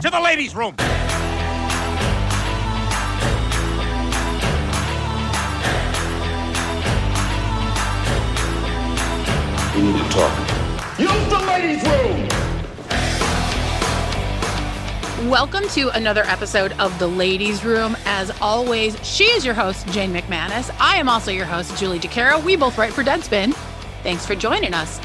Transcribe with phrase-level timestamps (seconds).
[0.00, 0.74] To the ladies' room.
[9.74, 10.32] We need to talk.
[10.98, 12.39] Use the ladies' room.
[15.28, 17.94] Welcome to another episode of The Ladies Room.
[18.06, 20.74] As always, she is your host, Jane McManus.
[20.80, 22.42] I am also your host, Julie DeCaro.
[22.42, 23.52] We both write for Deadspin.
[24.02, 24.98] Thanks for joining us.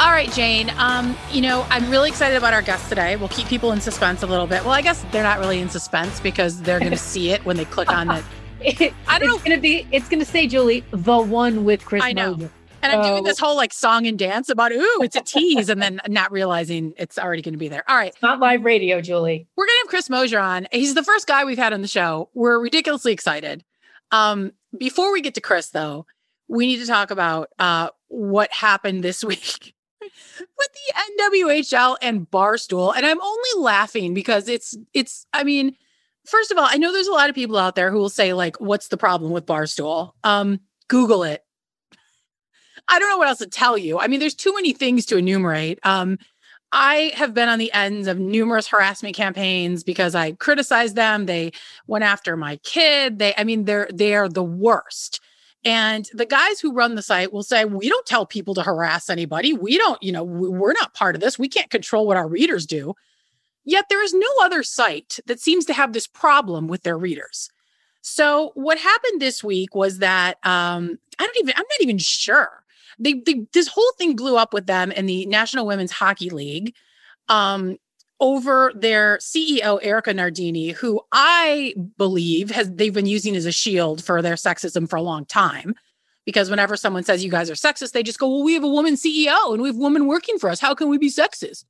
[0.00, 0.72] All right, Jane.
[0.76, 3.14] Um, you know, I'm really excited about our guest today.
[3.14, 4.64] We'll keep people in suspense a little bit.
[4.64, 7.56] Well, I guess they're not really in suspense because they're going to see it when
[7.56, 8.24] they click on it.
[8.60, 9.34] It, I don't know.
[9.34, 12.48] it's gonna be it's gonna say Julie the one with Chris I know.
[12.84, 15.80] And I'm doing this whole like song and dance about, ooh, it's a tease, and
[15.80, 17.82] then not realizing it's already going to be there.
[17.88, 18.12] All right.
[18.12, 19.48] It's not live radio, Julie.
[19.56, 20.66] We're gonna have Chris Mosier on.
[20.70, 22.28] He's the first guy we've had on the show.
[22.34, 23.64] We're ridiculously excited.
[24.10, 26.06] Um, before we get to Chris, though,
[26.48, 32.94] we need to talk about uh, what happened this week with the NWHL and Barstool.
[32.94, 35.26] And I'm only laughing because it's it's.
[35.32, 35.76] I mean,
[36.26, 38.34] first of all, I know there's a lot of people out there who will say
[38.34, 41.43] like, "What's the problem with Barstool?" Um, Google it.
[42.88, 43.98] I don't know what else to tell you.
[43.98, 45.78] I mean, there's too many things to enumerate.
[45.84, 46.18] Um,
[46.72, 51.26] I have been on the ends of numerous harassment campaigns because I criticized them.
[51.26, 51.52] They
[51.86, 53.18] went after my kid.
[53.20, 55.20] They, I mean, they're they are the worst.
[55.64, 59.08] And the guys who run the site will say, "We don't tell people to harass
[59.08, 59.52] anybody.
[59.52, 61.38] We don't, you know, we- we're not part of this.
[61.38, 62.94] We can't control what our readers do."
[63.64, 67.50] Yet there is no other site that seems to have this problem with their readers.
[68.02, 72.63] So what happened this week was that um, I don't even I'm not even sure.
[72.98, 76.74] They, they this whole thing blew up with them in the National Women's Hockey League
[77.28, 77.76] um,
[78.20, 84.04] over their CEO Erika Nardini, who I believe has they've been using as a shield
[84.04, 85.74] for their sexism for a long time.
[86.24, 88.68] Because whenever someone says you guys are sexist, they just go, "Well, we have a
[88.68, 90.58] woman CEO and we have women working for us.
[90.60, 91.64] How can we be sexist?"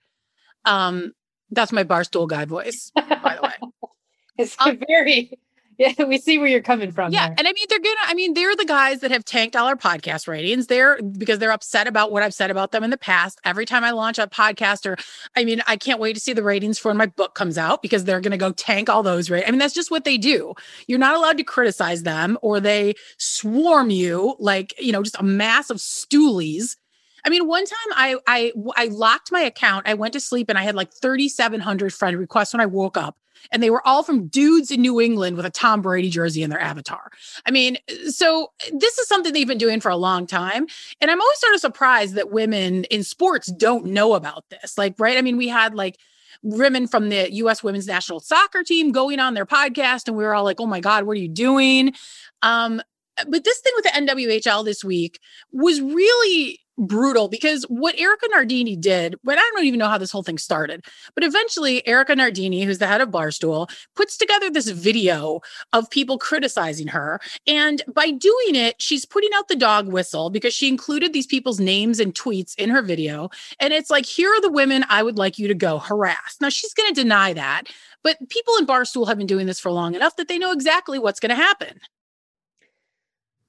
[0.64, 1.12] Um,
[1.50, 3.52] that's my barstool guy voice, by the way.
[4.36, 5.30] It's Um, very
[5.78, 7.12] yeah, we see where you're coming from.
[7.12, 7.36] Yeah, there.
[7.38, 7.96] and I mean they're gonna.
[8.04, 10.66] I mean they're the guys that have tanked all our podcast ratings.
[10.66, 13.40] They're because they're upset about what I've said about them in the past.
[13.44, 14.96] Every time I launch a podcast, or
[15.36, 17.82] I mean, I can't wait to see the ratings for when my book comes out
[17.82, 19.48] because they're gonna go tank all those ratings.
[19.48, 20.54] I mean, that's just what they do.
[20.86, 25.24] You're not allowed to criticize them, or they swarm you like you know just a
[25.24, 26.76] mass of stoolies.
[27.24, 29.88] I mean, one time I I I locked my account.
[29.88, 33.16] I went to sleep and I had like 3,700 friend requests when I woke up,
[33.50, 36.50] and they were all from dudes in New England with a Tom Brady jersey in
[36.50, 37.10] their avatar.
[37.46, 37.78] I mean,
[38.08, 40.66] so this is something they've been doing for a long time.
[41.00, 44.78] And I'm always sort of surprised that women in sports don't know about this.
[44.78, 45.16] Like, right?
[45.16, 45.98] I mean, we had like
[46.42, 50.34] women from the US women's national soccer team going on their podcast, and we were
[50.34, 51.94] all like, oh my God, what are you doing?
[52.42, 52.82] Um,
[53.28, 55.20] but this thing with the NWHL this week
[55.52, 60.10] was really brutal because what Erika Nardini did, but I don't even know how this
[60.10, 64.68] whole thing started, but eventually Erika Nardini, who's the head of Barstool, puts together this
[64.68, 65.40] video
[65.72, 67.20] of people criticizing her.
[67.46, 71.60] And by doing it, she's putting out the dog whistle because she included these people's
[71.60, 73.30] names and tweets in her video.
[73.60, 76.36] And it's like, here are the women I would like you to go harass.
[76.40, 77.64] Now she's going to deny that,
[78.02, 80.98] but people in Barstool have been doing this for long enough that they know exactly
[80.98, 81.80] what's going to happen.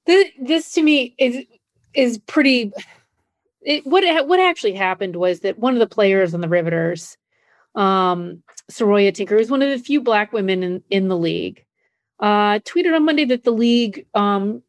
[0.06, 1.44] this, this to me is
[1.94, 2.72] is pretty
[3.66, 7.18] it, what what actually happened was that one of the players on the riveters
[7.74, 11.64] um Saroya Tinker who's one of the few black women in, in the league
[12.20, 14.62] uh tweeted on Monday that the league um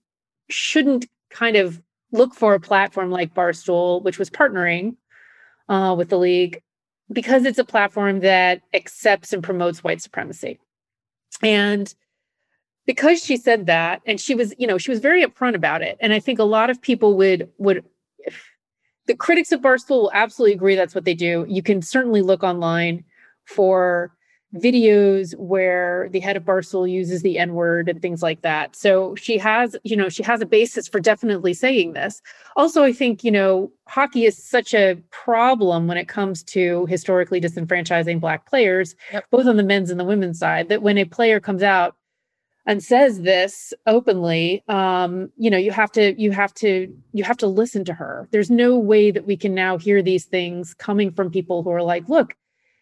[0.50, 1.81] shouldn't kind of
[2.12, 4.96] look for a platform like Barstool which was partnering
[5.69, 6.62] uh with the league
[7.12, 10.59] because it's a platform that accepts and promotes white supremacy.
[11.41, 11.94] And
[12.85, 15.97] because she said that and she was you know she was very upfront about it
[16.00, 17.84] and i think a lot of people would would
[19.07, 21.45] the critics of barstool will absolutely agree that's what they do.
[21.47, 23.03] You can certainly look online
[23.45, 24.12] for
[24.56, 28.75] videos where the head of barstool uses the n word and things like that.
[28.78, 32.22] So she has you know she has a basis for definitely saying this.
[32.55, 37.41] Also i think you know hockey is such a problem when it comes to historically
[37.41, 39.26] disenfranchising black players Yep.
[39.32, 41.96] both on the men's and the women's side that when a player comes out
[42.67, 47.37] and says this openly um you know you have to you have to you have
[47.37, 48.28] to listen to her.
[48.31, 51.81] There's no way that we can now hear these things coming from people who are
[51.81, 52.35] like look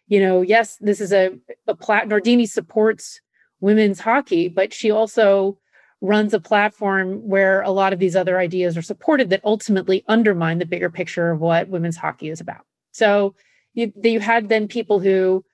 [0.08, 1.30] you know yes this is a
[1.66, 3.20] a plat nardini supports
[3.60, 5.58] women's hockey but she also
[6.00, 10.58] runs a platform where a lot of these other ideas are supported that ultimately undermine
[10.58, 12.66] the bigger picture of what women's hockey is about.
[12.92, 13.34] So
[13.74, 15.44] you, you had then people who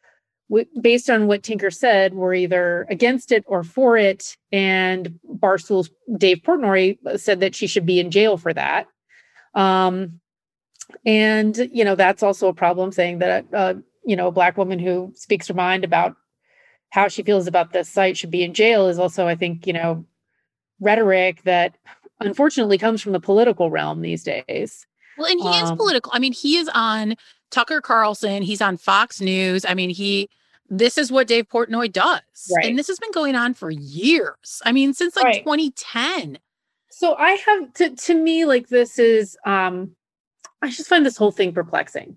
[0.81, 4.37] based on what Tinker said, were either against it or for it.
[4.51, 8.87] And Barstool's Dave Portnoy said that she should be in jail for that.
[9.55, 10.21] Um,
[11.07, 14.79] and you know that's also a problem, saying that uh, you know a black woman
[14.79, 16.17] who speaks her mind about
[16.91, 19.73] how she feels about this site should be in jail is also, I think, you
[19.73, 20.05] know,
[20.79, 21.75] rhetoric that
[22.21, 24.87] unfortunately comes from the political realm these days.
[25.17, 26.13] Well, and he is Um, political.
[26.15, 27.15] I mean, he is on
[27.51, 28.43] Tucker Carlson.
[28.43, 29.65] He's on Fox News.
[29.67, 30.29] I mean, he.
[30.75, 32.23] This is what Dave Portnoy does,
[32.57, 32.65] Right.
[32.65, 34.63] and this has been going on for years.
[34.65, 35.45] I mean, since like Right.
[35.45, 36.39] 2010.
[36.91, 39.95] So I have to to me like this is um
[40.63, 42.17] I just find this whole thing perplexing.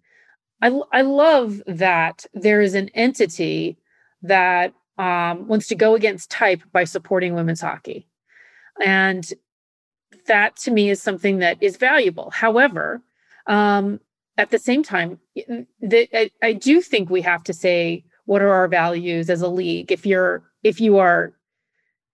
[0.61, 3.77] I I love that there is an entity
[4.21, 8.07] that um wants to go against type by supporting women's hockey.
[8.85, 9.29] And
[10.27, 12.29] that to me is something that is valuable.
[12.31, 13.01] However,
[13.47, 13.99] um
[14.37, 15.19] at the same time
[15.81, 19.47] the, I, I do think we have to say what are our values as a
[19.47, 19.91] league?
[19.91, 21.33] If you're if you are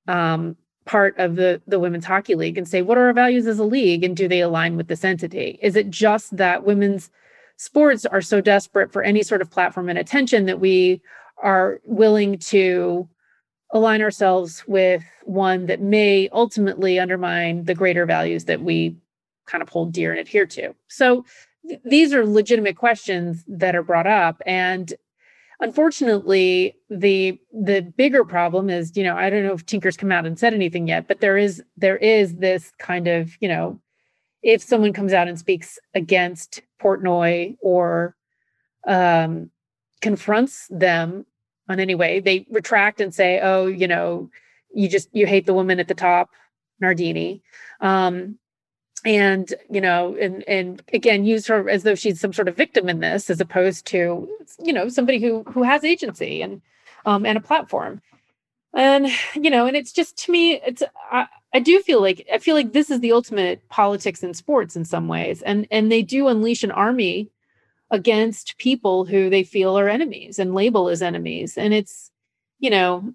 [0.08, 0.56] um
[0.86, 3.64] part of the the women's hockey league and say what are our values as a
[3.64, 4.04] league?
[4.04, 5.60] And do they align with this entity?
[5.62, 7.10] Is it just that women's
[7.58, 11.02] sports are so desperate for any sort of platform and attention that we
[11.44, 13.08] are willing to
[13.72, 18.96] align ourselves with one that may ultimately undermine the greater values that we
[19.46, 20.74] kind of hold dear and adhere to?
[20.88, 21.24] So
[21.68, 24.94] th- these are legitimate questions that are brought up and
[25.62, 30.26] unfortunately the the bigger problem is you know i don't know if tinker's come out
[30.26, 33.80] and said anything yet but there is there is this kind of you know
[34.44, 38.16] if someone comes out and speaks against portnoy or
[38.88, 39.50] um
[40.02, 41.26] confronts them
[41.70, 44.30] on any way they retract and say oh you know
[44.74, 46.30] you just you hate the woman at the top
[46.82, 47.42] nardini.
[47.80, 48.38] Um
[49.06, 52.88] and you know and and again use her as though she's some sort of victim
[52.88, 54.30] in this as opposed to
[54.64, 56.62] you know somebody who who has agency and
[57.06, 58.02] um and a platform.
[58.74, 62.38] And you know and it's just to me it's I, I do feel like i
[62.38, 65.42] feel like this is the ultimate politics in sports in some ways.
[65.42, 67.30] And and they do unleash an army
[67.90, 71.58] against people who they feel are enemies and label as enemies.
[71.58, 72.12] And it's
[72.60, 73.14] you know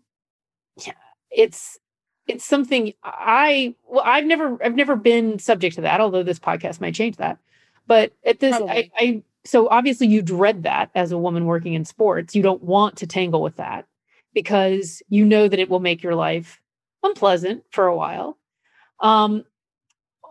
[0.85, 0.93] yeah,
[1.31, 1.79] it's
[2.27, 6.81] it's something I well I've never I've never been subject to that although this podcast
[6.81, 7.39] might change that.
[7.87, 11.85] But at this I, I so obviously you dread that as a woman working in
[11.85, 12.35] sports.
[12.35, 13.87] You don't want to tangle with that
[14.35, 16.61] because you know that it will make your life
[17.03, 18.39] unpleasant for a while.
[19.01, 19.45] Um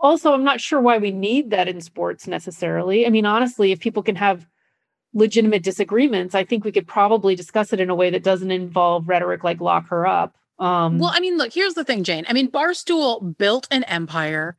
[0.01, 3.05] also I'm not sure why we need that in sports necessarily.
[3.05, 4.45] I mean honestly if people can have
[5.13, 9.07] legitimate disagreements I think we could probably discuss it in a way that doesn't involve
[9.07, 12.25] rhetoric like lock her up um Well, I mean, look, here's the thing, Jane.
[12.27, 14.57] I mean, Barstool built an empire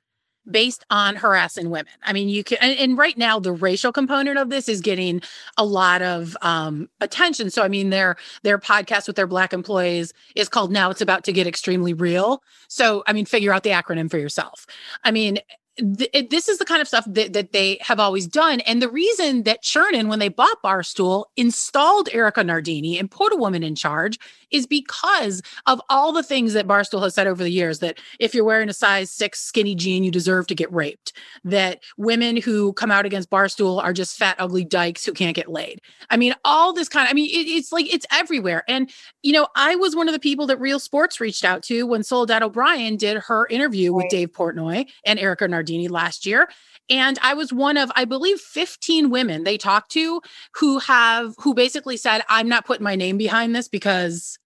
[0.48, 1.92] based on harassing women.
[2.04, 5.20] I mean, you can, and, and right now the racial component of this is getting
[5.56, 7.50] a lot of um, attention.
[7.50, 11.24] So, I mean, their their podcast with their black employees is called "Now It's About
[11.24, 14.66] to Get Extremely Real." So, I mean, figure out the acronym for yourself.
[15.04, 15.38] I mean.
[15.78, 18.60] this is the kind of stuff that, that they have always done.
[18.60, 23.36] And the reason that Chernin, when they bought Barstool, installed Erika Nardini and put a
[23.36, 24.18] woman in charge
[24.50, 28.34] is because of all the things that Barstool has said over the years that if
[28.34, 31.12] you're wearing a size six skinny jean, you deserve to get raped.
[31.44, 35.48] That women who come out against Barstool are just fat, ugly dykes who can't get
[35.48, 35.80] laid.
[36.10, 38.64] I mean, all this kind of, I mean, it, it's like it's everywhere.
[38.68, 38.90] And,
[39.22, 42.02] you know, I was one of the people that Real Sports reached out to when
[42.02, 46.48] Soledad O'Brien did her interview with Dave Portnoy and Erika Nardini last year.
[46.88, 50.20] And I was one of, I believe, 15 women they talked to
[50.54, 54.38] who have, who basically said, I'm not putting my name behind this because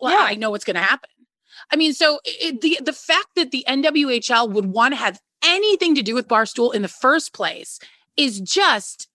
[0.00, 0.26] well, Yeah.
[0.26, 1.10] I know what's going to happen.
[1.70, 5.94] I mean, so it, the the fact that the NWHL would want to have anything
[5.94, 7.78] to do with Barstool in the first place
[8.16, 9.08] is just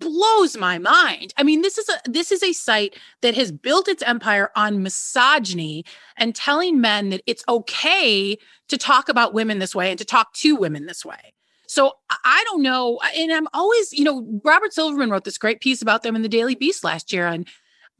[0.00, 1.34] blows my mind.
[1.36, 4.82] I mean, this is a this is a site that has built its empire on
[4.82, 5.84] misogyny
[6.16, 8.38] and telling men that it's okay
[8.68, 11.33] to talk about women this way and to talk to women this way.
[11.66, 15.80] So I- don't know, and I'm always, you know, Robert Silverman wrote this great piece
[15.82, 17.46] about them in the Daily Beast last year, and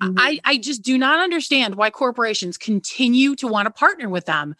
[0.02, 0.14] Mhm.
[0.18, 4.54] I, I just do not understand why corporations continue to want to partner with them.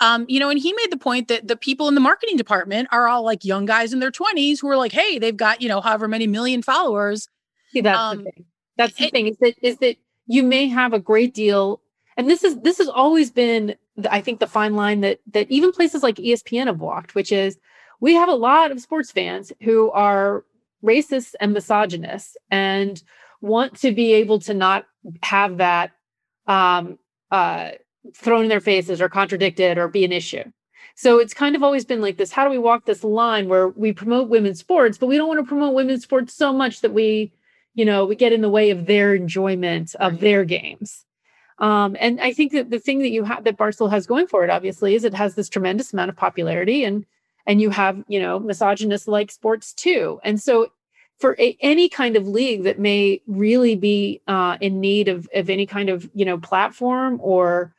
[0.00, 2.88] Um, you know, and he made the point that the people in the marketing department
[2.90, 5.68] are all like young guys in their 20s who are like, hey, they've got, you
[5.68, 7.28] know, however many million followers.
[7.72, 8.44] See, that's Um, the thing.
[8.76, 9.96] That's the it- thing is that is that
[10.26, 11.80] you may have a great deal,
[12.16, 15.50] and this is this has always been, the, I think, the fine line that that
[15.50, 17.58] even places like ESPN have walked, which is
[18.00, 20.44] we have a lot of sports fans who are
[20.84, 23.02] racist and misogynist and
[23.40, 24.86] want to be able to not
[25.22, 25.92] have that
[26.46, 26.98] um,
[27.30, 27.70] uh,
[28.16, 30.44] thrown in their faces or contradicted or be an issue.
[30.94, 32.32] So it's kind of always been like this.
[32.32, 35.38] How do we walk this line where we promote women's sports, but we don't want
[35.40, 37.32] to promote women's sports so much that we
[37.74, 40.20] you know, we get in the way of their enjoyment of Right.
[40.20, 41.04] their games.
[41.60, 44.42] Um, and I think that the thing that you have that Barstool has going for
[44.42, 47.06] it, obviously, is it has this tremendous amount of popularity, and
[47.48, 50.20] and you have you know misogynist like sports too.
[50.22, 50.68] And so,
[51.18, 55.50] for a, any kind of league that may really be uh, in need of of
[55.50, 57.74] any kind of you know platform or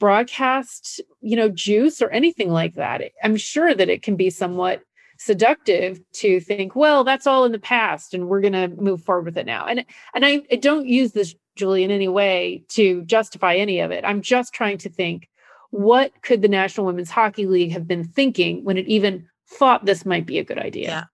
[0.00, 4.82] broadcast you know juice or anything like that, I'm sure that it can be somewhat
[5.18, 9.26] seductive to think, well, that's all in the past, and we're going to move forward
[9.26, 9.66] with it now.
[9.66, 9.84] And
[10.14, 14.02] and I, I don't use this Julie in any way to justify any of it.
[14.04, 15.28] I'm just trying to think
[15.70, 20.06] what could the National Women's Hockey League have been thinking when it even thought this
[20.06, 20.88] might be a good idea.
[20.88, 21.04] Yeah.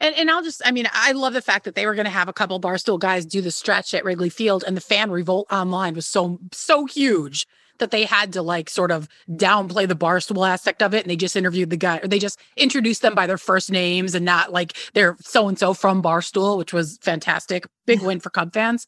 [0.00, 2.28] And and I'll just I mean, I love the fact that they were gonna have
[2.28, 5.94] a couple barstool guys do the stretch at Wrigley Field and the fan revolt online
[5.94, 7.46] was so so huge
[7.78, 11.16] that they had to like sort of downplay the barstool aspect of it and they
[11.16, 14.52] just interviewed the guy or they just introduced them by their first names and not
[14.52, 18.86] like they're so and so from barstool which was fantastic big win for cub fans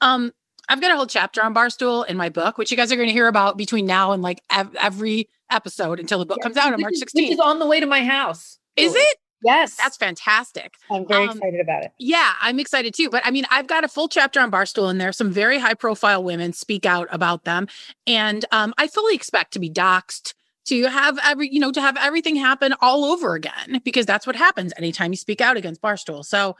[0.00, 0.32] um
[0.68, 3.08] i've got a whole chapter on barstool in my book which you guys are going
[3.08, 6.72] to hear about between now and like ev- every episode until the book comes out
[6.72, 8.58] on march is- Which 16th is on the way to my house.
[8.76, 9.76] is it Yes.
[9.76, 11.92] that's fantastic I'm very um, excited about it.
[11.98, 13.10] yeah, I'm excited too.
[13.10, 15.12] But I mean, I've got a full chapter on Barstool in there.
[15.12, 17.68] Some very high profile women speak out about them.
[18.06, 20.32] And um, I fully expect to be doxxed,
[20.64, 24.36] to have every, you know, to have everything happen all over again, because that's what
[24.36, 26.24] happens anytime you speak out against Barstool.
[26.24, 26.56] So,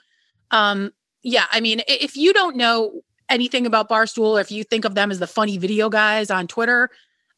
[0.50, 4.84] um, yeah, I mean, if you don't know anything about Barstool, or if you think
[4.84, 6.90] of them as the funny video guys on Twitter,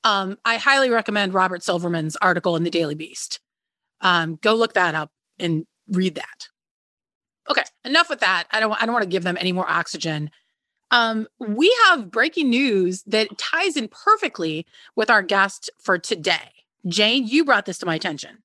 [0.05, 3.41] um, I highly recommend Robert Silverman's article in the Daily Beast.
[4.01, 6.49] Um, go look that up and read that.
[7.51, 8.45] Okay, enough with that.
[8.51, 10.31] I don't I don't want to give them any more oxygen.
[10.91, 14.67] Um, we have breaking news that ties in perfectly
[14.97, 16.53] with our guest for today.
[16.87, 18.39] Jane, you brought this to my attention.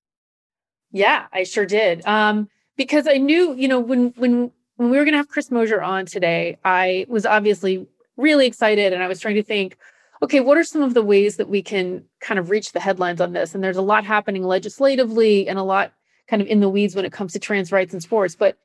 [0.91, 2.05] Yeah, I sure did.
[2.05, 5.51] Um, because I knew, you know, when when when we were going to have Chris
[5.51, 7.87] Mosier on today, I was obviously
[8.17, 9.77] really excited, and I was trying to think,
[10.21, 13.21] okay, what are some of the ways that we can kind of reach the headlines
[13.21, 13.53] on this?
[13.53, 15.93] And there's a lot happening legislatively, and a lot
[16.27, 18.35] kind of in the weeds when it comes to trans rights in sports.
[18.35, 18.57] But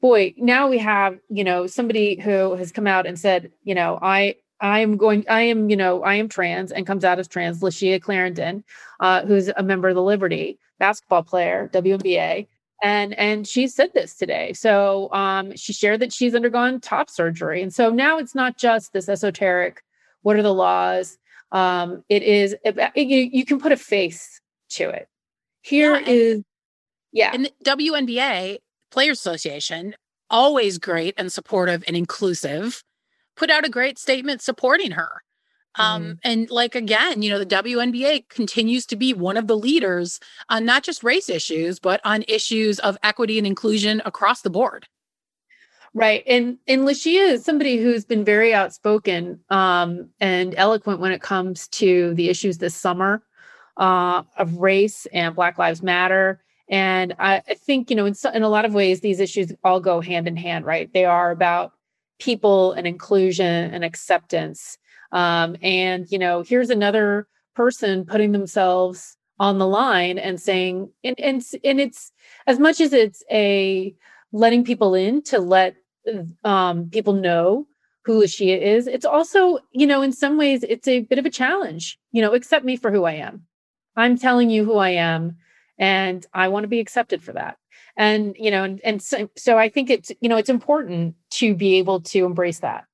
[0.00, 3.98] boy, now we have, you know, somebody who has come out and said, you know,
[4.02, 7.28] I I am going, I am, you know, I am trans and comes out as
[7.28, 8.64] trans, Layshia Clarendon,
[9.00, 12.46] uh, who's a member of the Liberty basketball player, WNBA.
[12.82, 14.52] And and she said this today.
[14.52, 17.62] So um, she shared that she's undergone top surgery.
[17.62, 19.82] And so now it's not just this esoteric,
[20.22, 21.18] what are the laws?
[21.52, 24.40] Um, it is it, you, you can put a face
[24.70, 25.08] to it.
[25.62, 26.42] Here Yeah, is
[27.12, 27.30] yeah.
[27.32, 28.58] And the WNBA
[28.90, 29.94] Players Association,
[30.28, 32.82] always great and supportive and inclusive,
[33.36, 35.22] put out a great statement supporting her.
[35.78, 40.20] Um, and like again, you know, the WNBA continues to be one of the leaders
[40.48, 44.86] on not just race issues, but on issues of equity and inclusion across the board.
[45.94, 46.22] Right.
[46.26, 51.68] And and Layshia is somebody who's been very outspoken um, and eloquent when it comes
[51.68, 53.22] to the issues this summer
[53.76, 56.42] uh, of race and Black Lives Matter.
[56.68, 59.52] And I, I think, you know, in, so, in a lot of ways, these issues
[59.62, 60.92] all go hand in hand, right?
[60.92, 61.72] They are about
[62.18, 64.78] people and inclusion and acceptance.
[65.12, 71.18] Um, and, you know, here's another person putting themselves on the line and saying, and,
[71.20, 72.12] and, and it's
[72.46, 73.94] as much as it's a
[74.32, 75.76] letting people in to let
[76.44, 77.66] um, people know
[78.04, 78.86] who Layshia is.
[78.86, 81.98] It's also, you know, in some ways, it's a bit of a challenge.
[82.12, 83.46] You know, accept me for who I am.
[83.96, 85.36] I'm telling you who I am,
[85.78, 87.56] and I want to be accepted for that.
[87.96, 91.54] And you know, and, and so, so I think it's you know it's important to
[91.54, 92.84] be able to embrace that.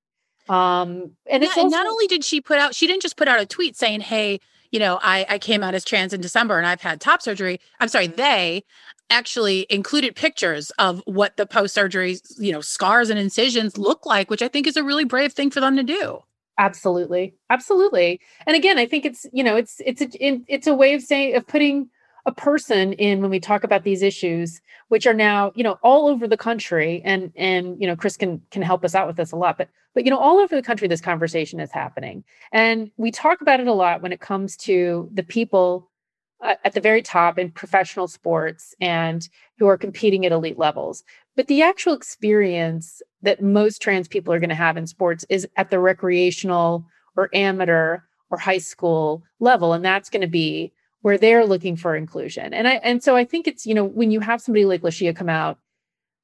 [0.53, 3.29] Um, and it's Yeah, and not only did she put out, she didn't just put
[3.29, 4.41] out a tweet saying, "Hey,
[4.71, 7.59] you know, I I came out as trans in December and I've had top surgery."
[7.81, 8.65] I'm sorry, they
[9.11, 14.31] actually included pictures of what the post surgery, you know, scars and incisions look like,
[14.31, 16.21] which I think is a really brave thing for them to do.
[16.59, 20.75] absolutely absolutely and again i think it's you know it's it's a it- it's a
[20.75, 21.89] way of saying of putting
[22.27, 26.09] a person in when we talk about these issues which are now you know all
[26.09, 29.33] over the country and and you know chris can can help us out with this
[29.33, 32.25] a lot but but you know all over the country this conversation is happening.
[32.53, 35.91] And we talk about it a lot when it comes to the people
[36.43, 41.05] uh, at the very top in professional sports and who are competing at elite levels.
[41.37, 45.47] But the actual experience that most trans people are going to have in sports is
[45.57, 46.87] at the recreational
[47.17, 47.99] or amateur
[48.31, 52.67] or high school level and that's going to be where they're looking for inclusion and
[52.67, 55.29] i and so i think it's you know when you have somebody like layshia come
[55.29, 55.59] out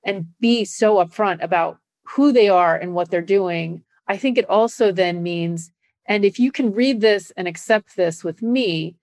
[0.05, 4.49] and be so upfront about who they are and what they're doing i think it
[4.49, 5.71] also then means
[6.07, 8.97] and if you can read this and accept this with me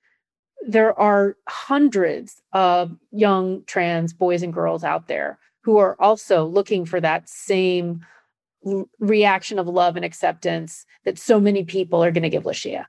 [0.67, 6.85] there are hundreds of young trans boys and girls out there who are also looking
[6.85, 8.05] for that same
[8.99, 12.85] reaction of love and acceptance that so many people are going to give Layshia.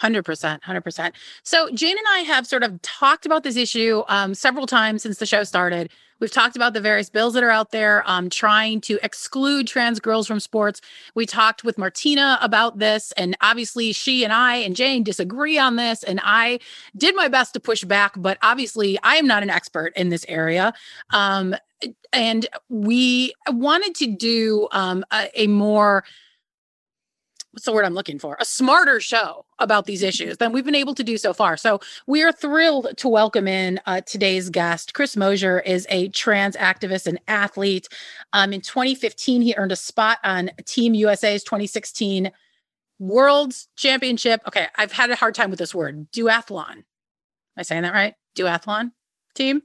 [0.00, 1.14] Hundred percent, hundred percent.
[1.42, 5.18] So Jane and I have sort of talked about this issue um, several times since
[5.18, 5.90] the show started.
[6.20, 10.00] We've talked about the various bills that are out there um, trying to exclude trans
[10.00, 10.80] girls from sports.
[11.14, 15.76] We talked with Martina about this, and obviously she and I and Jane disagree on
[15.76, 16.02] this.
[16.02, 16.60] And I
[16.96, 20.24] did my best to push back, but obviously I am not an expert in this
[20.28, 20.72] area.
[21.10, 21.54] Um,
[22.10, 26.04] and we wanted to do um, a, a more
[27.52, 28.36] what's the word I'm looking for?
[28.40, 31.56] A smarter show about these issues than we've been able to do so far.
[31.56, 34.94] So we are thrilled to welcome in uh, today's guest.
[34.94, 37.88] Chris Mosier is a trans activist and athlete.
[38.32, 42.30] Um, in 2015, he earned a spot on Team USA's 2016
[42.98, 44.42] World's Championship.
[44.46, 46.10] Okay, I've had a hard time with this word.
[46.12, 46.76] Duathlon.
[46.76, 46.84] Am
[47.56, 48.14] I saying that right?
[48.36, 48.92] Duathlon
[49.34, 49.62] team,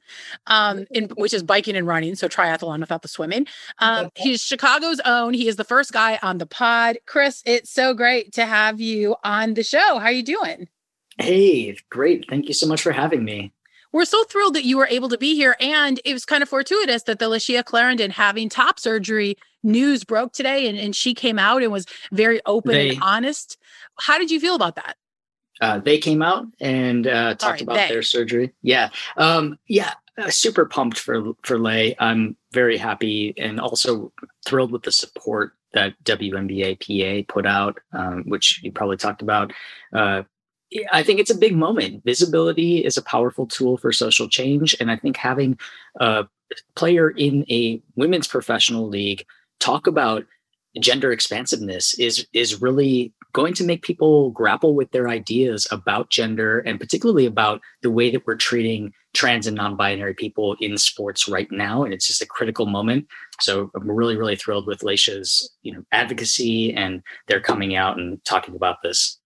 [0.48, 3.48] um, in which is biking and running, so triathlon without the swimming.
[3.79, 5.34] Um, he's Chicago's own.
[5.34, 6.98] He is the first guy on the pod.
[7.05, 10.00] Chris, it's so great to have you on the show.
[10.00, 10.67] How are you doing?
[11.17, 12.25] Hey, great.
[12.29, 13.53] Thank you so much for having me.
[13.93, 15.55] We're so thrilled that you were able to be here.
[15.62, 20.34] And it was kind of fortuitous that the Layshia Clarendon having top surgery news broke
[20.34, 23.57] today and, and she came out and was very open They- and honest.
[23.98, 24.98] How did you feel about that?
[25.62, 27.88] Uh, they came out and uh, talked Sorry, about they.
[27.89, 28.53] their surgery.
[28.62, 31.95] Yeah, um, yeah, uh, super pumped for for Lay.
[32.00, 34.12] I'm very happy and also
[34.45, 39.53] thrilled with the support that WNBA PA put out, um, which you probably talked about.
[39.93, 40.24] Uh,
[40.91, 42.03] I think it's a big moment.
[42.03, 45.57] Visibility is a powerful tool for social change, and I think having
[46.00, 46.25] a
[46.75, 49.25] player in a women's professional league
[49.59, 50.25] talk about
[50.79, 56.60] gender expansiveness is is really going to make people grapple with their ideas about gender
[56.60, 61.51] and particularly about the way that we're treating trans and non-binary people in sports right
[61.51, 63.06] now and it's just a critical moment.
[63.42, 68.24] So i'm really really thrilled with Layshia's you know advocacy and they're coming out and
[68.24, 69.20] talking about this.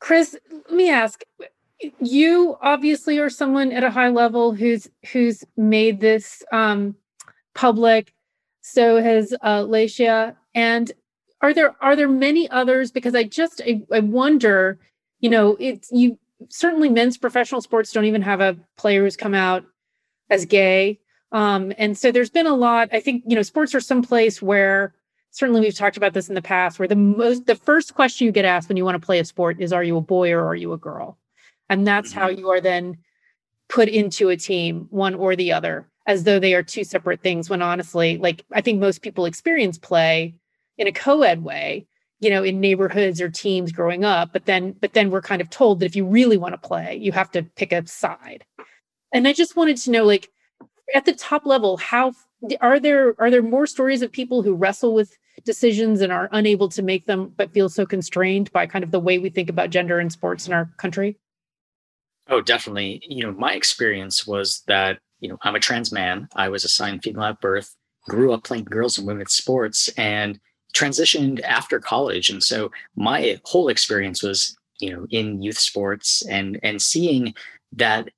[0.00, 1.22] Chris, let me ask
[2.00, 6.96] you obviously are someone at a high level who's who's made this um
[7.54, 8.12] public.
[8.60, 9.64] So has uh
[10.52, 10.92] and
[11.42, 12.90] are there are there many others?
[12.90, 14.78] Because I just I, I wonder
[15.20, 19.34] you know it's you certainly men's professional sports don't even have a player who's come
[19.34, 19.64] out
[20.30, 20.98] as gay.
[21.32, 24.94] Um and so there's been a lot I think you know sports are someplace where
[25.30, 28.32] certainly we've talked about this in the past where the most the first question you
[28.32, 30.44] get asked when you want to play a sport is are you a boy or
[30.44, 31.18] are you a girl?
[31.68, 32.98] And that's how you are then
[33.68, 37.48] put into a team one or the other as though they are two separate things
[37.48, 40.34] when honestly like i think most people experience play
[40.80, 41.86] in a co-ed way
[42.18, 45.50] you know in neighborhoods or teams growing up but then but then we're kind of
[45.50, 48.44] told that if you really want to play you have to pick a side
[49.12, 50.30] and i just wanted to know like
[50.94, 52.12] at the top level how
[52.60, 56.68] are there are there more stories of people who wrestle with decisions and are unable
[56.68, 59.70] to make them but feel so constrained by kind of the way we think about
[59.70, 61.16] gender and sports in our country
[62.28, 63.02] Oh, definitely.
[63.08, 66.28] You know, my experience was that, you know, I'm a trans man.
[66.36, 67.74] I was assigned female at birth,
[68.08, 70.38] grew up playing girls and women's sports, and
[70.74, 72.30] transitioned after college.
[72.30, 77.34] And so my whole experience was, you know, in youth sports and and seeing
[77.72, 78.10] that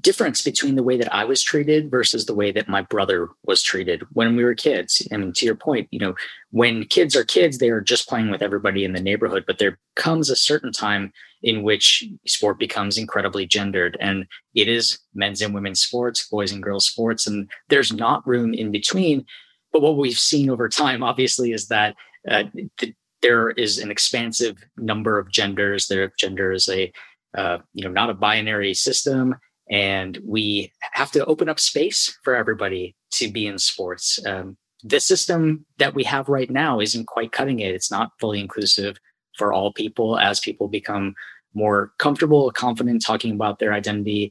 [0.00, 3.62] difference between the way that I was treated versus the way that my brother was
[3.62, 5.06] treated when we were kids.
[5.10, 6.14] I mean, to your point, you know,
[6.50, 9.78] when kids are kids, they are just playing with everybody in the neighborhood, but there
[9.94, 15.54] comes a certain time in which sport becomes incredibly gendered and it is men's and
[15.54, 19.24] women's sports, boys and girls sports, and there's not room in between.
[19.72, 21.96] But what we've seen over time, obviously, is that
[22.28, 22.44] uh,
[22.78, 25.88] th- there is an expansive number of genders.
[25.88, 26.92] There, gender is a
[27.36, 29.34] uh, you know not a binary system,
[29.70, 34.24] and we have to open up space for everybody to be in sports.
[34.24, 37.74] Um, the system that we have right now isn't quite cutting it.
[37.74, 38.96] It's not fully inclusive
[39.36, 41.14] for all people as people become
[41.54, 44.30] more comfortable, confident talking about their identity.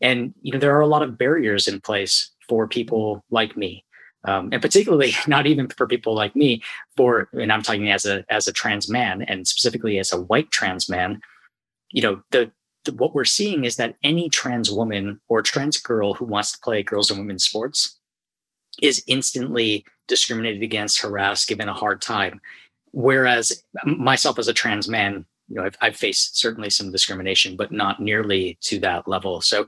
[0.00, 3.84] And you know, there are a lot of barriers in place for people like me.
[4.26, 6.62] Um, and particularly not even for people like me
[6.96, 10.50] for and i'm talking as a as a trans man and specifically as a white
[10.50, 11.20] trans man
[11.90, 12.50] you know the,
[12.84, 16.58] the what we're seeing is that any trans woman or trans girl who wants to
[16.58, 17.98] play girls and women's sports
[18.82, 22.40] is instantly discriminated against harassed given a hard time.
[22.92, 27.72] Whereas myself as a trans man you know I've, I've faced certainly some discrimination but
[27.72, 29.40] not nearly to that level.
[29.40, 29.66] So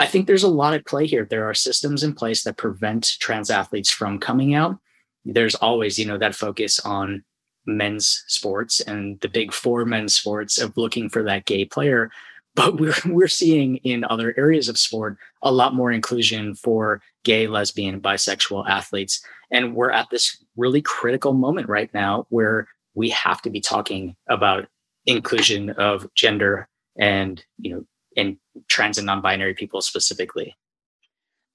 [0.00, 1.24] i think there's a lot at play here.
[1.24, 4.76] There are systems in place that prevent trans athletes from coming out.
[5.24, 7.22] There's always you know that focus on
[7.66, 12.10] men's sports and the big four men's sports of looking for that gay player.
[12.56, 17.46] But we're we're seeing in other areas of sport a lot more inclusion for gay,
[17.46, 23.40] lesbian, bisexual athletes, and we're at this really critical moment right now where we have
[23.42, 24.66] to be talking about
[25.06, 27.84] inclusion of gender and you know
[28.16, 28.36] and
[28.68, 30.56] trans and non-binary people specifically.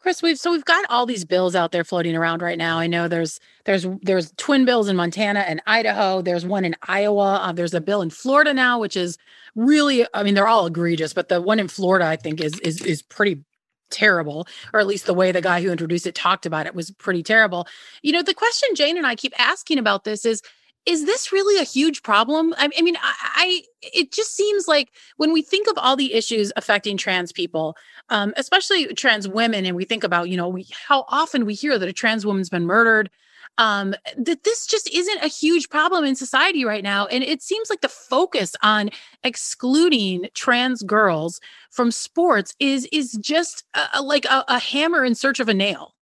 [0.06, 2.78] Chris, we've so we've got all these bills out there floating around right now.
[2.78, 6.22] I know there's there's there's twin bills in Montana and Idaho.
[6.22, 7.40] There's one in Iowa.
[7.42, 9.18] Uh, there's a bill in Florida now, which is
[9.56, 12.82] really, I mean, they're all egregious, but the one in Florida, I think, is is
[12.82, 13.44] is pretty
[13.90, 16.92] terrible, or at least the way the guy who introduced it talked about it was
[16.92, 17.68] pretty terrible.
[18.04, 20.44] You know, the question Jane and I keep asking about this is
[20.86, 22.54] is this really a huge problem?
[22.58, 26.14] I, I mean, I, I, it just seems like when we think of all the
[26.14, 27.76] issues affecting trans people,
[28.10, 31.78] um, especially trans women, and we think about you know we, how often we hear
[31.78, 33.10] that a trans woman's been murdered,
[33.58, 37.70] um, that this just isn't a huge problem in society right now, and it seems
[37.70, 38.90] like the focus on
[39.24, 41.40] excluding trans girls
[41.72, 45.54] from sports is is just a, a, like a, a hammer in search of a
[45.54, 45.96] nail.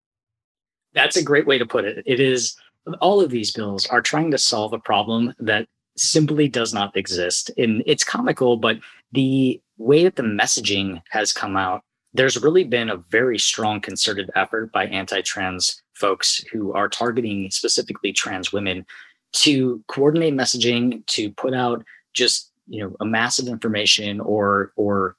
[0.94, 2.04] That's a great way to put it.
[2.06, 2.56] It is
[3.00, 7.52] all of these bills are trying to solve a problem that simply does not exist.
[7.58, 8.78] And it's comical, but
[9.12, 11.82] the way that the messaging has come out,
[12.14, 17.50] there's really been a very strong concerted effort by anti trans folks who are targeting
[17.52, 18.86] specifically trans women
[19.34, 25.16] to coordinate messaging, to put out just you know a massive information or or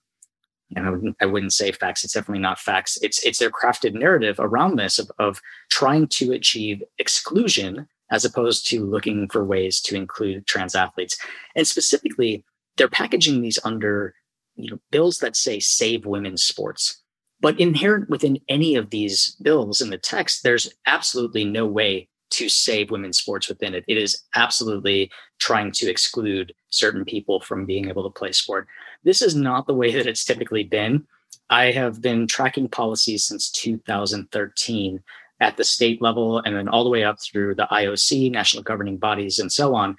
[0.76, 2.04] and I wouldn't, I wouldn't say facts.
[2.04, 2.98] It's definitely not facts.
[3.02, 8.66] It's it's their crafted narrative around this of, of trying to achieve exclusion as opposed
[8.68, 11.16] to looking for ways to include trans athletes.
[11.56, 12.44] And specifically,
[12.76, 14.14] they're packaging these under
[14.56, 17.00] you know bills that say save women's sports.
[17.40, 22.48] But inherent within any of these bills in the text, there's absolutely no way to
[22.48, 23.84] save women's sports within it.
[23.86, 28.66] It is absolutely trying to exclude certain people from being able to play sport.
[29.04, 31.06] This is not the way that it's typically been.
[31.50, 35.02] I have been tracking policies since 2013
[35.40, 38.96] at the state level and then all the way up through the IOC, national governing
[38.96, 39.96] bodies, and so on.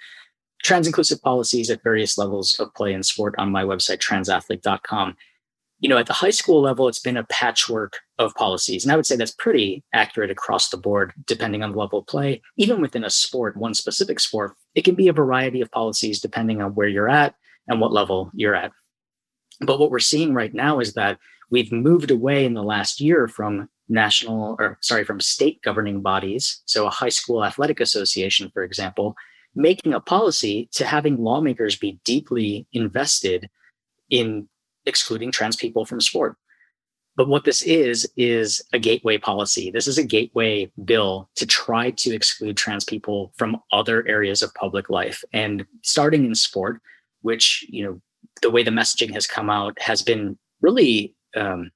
[0.63, 5.15] Trans inclusive policies at various levels of play and sport on my website, transathlete.com.
[5.79, 8.83] You know, at the high school level, it's been a patchwork of policies.
[8.83, 12.07] And I would say that's pretty accurate across the board, depending on the level of
[12.07, 12.41] play.
[12.57, 16.61] Even within a sport, one specific sport, it can be a variety of policies depending
[16.61, 17.35] on where you're at
[17.67, 18.71] and what level you're at.
[19.61, 21.17] But what we're seeing right now is that
[21.49, 26.61] we've moved away in the last year from national or sorry, from state governing bodies.
[26.65, 29.15] So a high school athletic association, for example,
[29.55, 33.49] making a policy to having lawmakers be deeply invested
[34.09, 34.49] in
[34.85, 36.35] excluding trans people from sport.
[37.17, 39.71] But what this is, is a gateway policy.
[39.71, 44.53] This is a gateway bill to try to exclude trans people from other areas of
[44.53, 45.23] public life.
[45.31, 46.81] And starting in sport,
[47.21, 48.01] which, you know,
[48.41, 51.71] the way the messaging has come out has been really um,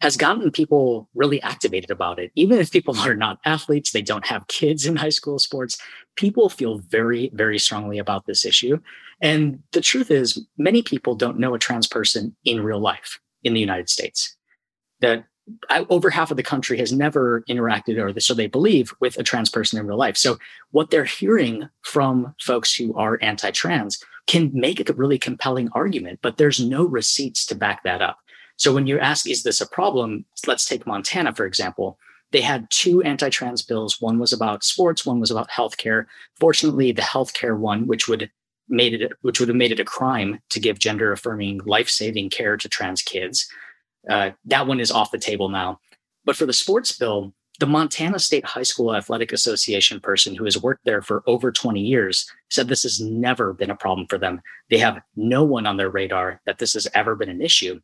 [0.00, 2.30] has gotten people really activated about it.
[2.34, 5.78] Even if people are not athletes, they don't have kids in high school sports,
[6.16, 8.78] people feel very, very strongly about this issue.
[9.20, 13.54] And the truth is, many people don't know a trans person in real life in
[13.54, 14.36] the United States.
[15.00, 15.24] That
[15.88, 19.48] over half of the country has never interacted, or so they believe, with a trans
[19.48, 20.16] person in real life.
[20.16, 20.38] So,
[20.72, 26.20] what they're hearing from folks who are anti trans can make a really compelling argument,
[26.22, 28.18] but there's no receipts to back that up.
[28.58, 30.24] So when you ask, is this a problem?
[30.46, 31.98] Let's take Montana, for example.
[32.32, 34.00] They had two anti trans bills.
[34.00, 36.04] One was about sports, one was about healthcare.
[36.38, 38.30] Fortunately, the healthcare one, which would
[38.70, 42.28] made it which would have made it a crime to give gender affirming life saving
[42.28, 43.48] care to trans kids.
[44.08, 45.80] Uh, that one is off the table now.
[46.24, 50.60] But for the sports bill, the Montana State High School Athletic Association person who has
[50.60, 54.40] worked there for over 20 years said this has never been a problem for them.
[54.70, 57.80] They have no one on their radar that this has ever been an issue.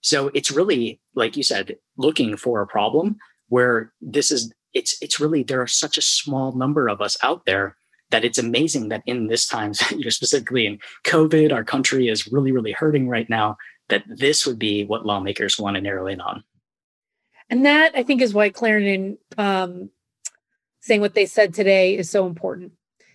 [0.00, 3.16] So it's really, like you said, looking for a problem
[3.48, 7.44] where this is, it's, it's really, there are such a small number of us out
[7.46, 7.76] there
[8.10, 12.26] that it's amazing that in this times, you know, specifically in COVID, our country is
[12.32, 13.56] really, really hurting right now,
[13.92, 16.42] that this would be what lawmakers want to narrow in on.
[17.50, 19.90] And that I think is why Clarendon um,
[20.80, 22.72] saying what they said today is so important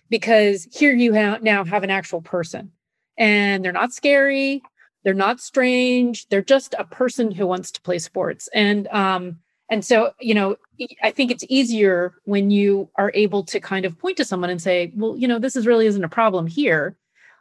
[0.08, 2.70] because here you ha- now have an actual person
[3.18, 4.62] and they're not scary,
[5.02, 8.48] they're not strange, they're just a person who wants to play sports.
[8.54, 10.56] And um, and so you know
[11.02, 14.62] I think it's easier when you are able to kind of point to someone and
[14.62, 16.96] say, well, you know, this is really isn't a problem here.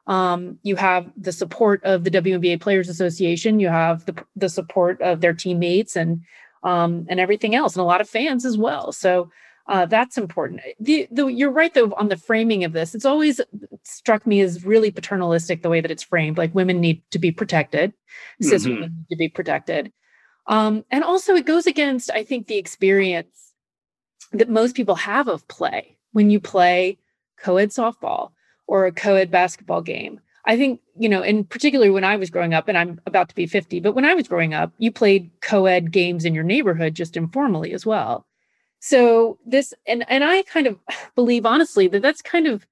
[0.08, 3.60] Um, you have the support of the WNBA Players Association.
[3.60, 6.22] You have the the support of their teammates and
[6.64, 8.92] um, and everything else, and a lot of fans as well.
[8.92, 9.30] So
[9.68, 10.62] uh, that's important.
[10.80, 12.96] The, the, you're right though on the framing of this.
[12.96, 13.42] It's always
[13.84, 16.38] struck me as really paternalistic the way that it's framed.
[16.38, 17.94] Like women need to be protected,
[18.42, 18.70] cis Mhm.
[18.76, 19.92] women need to be protected,
[20.48, 23.54] um, and also it goes against I think the experience
[24.32, 26.98] that most people have of play when you play
[27.40, 28.32] co-ed softball
[28.68, 30.20] or a co-ed basketball game.
[30.46, 33.36] I think, you know, and particularly when I was growing up, and I'm about to
[33.36, 36.96] be 50, but when I was growing up, you played co-ed games in your neighborhood
[36.96, 38.26] just informally as well.
[38.80, 40.78] So this and and I kind of
[41.16, 42.66] believe honestly that that's kind of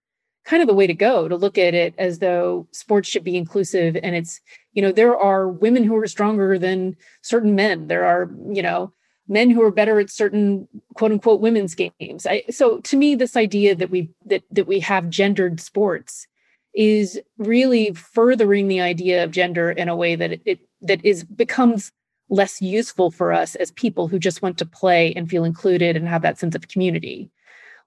[0.45, 3.36] kind of the way to go to look at it as though sports should be
[3.36, 4.39] inclusive and it's
[4.73, 8.93] you know there are women who are stronger than certain men there are you know
[9.28, 12.26] men who are better at certain quote unquote women's games.
[12.26, 16.28] I, so to me this idea that we that that we have gendered sports
[16.74, 21.24] is really furthering the idea of gender in a way that it, it that is
[21.24, 21.92] becomes
[22.30, 26.08] less useful for us as people who just want to play and feel included and
[26.08, 27.30] have that sense of community.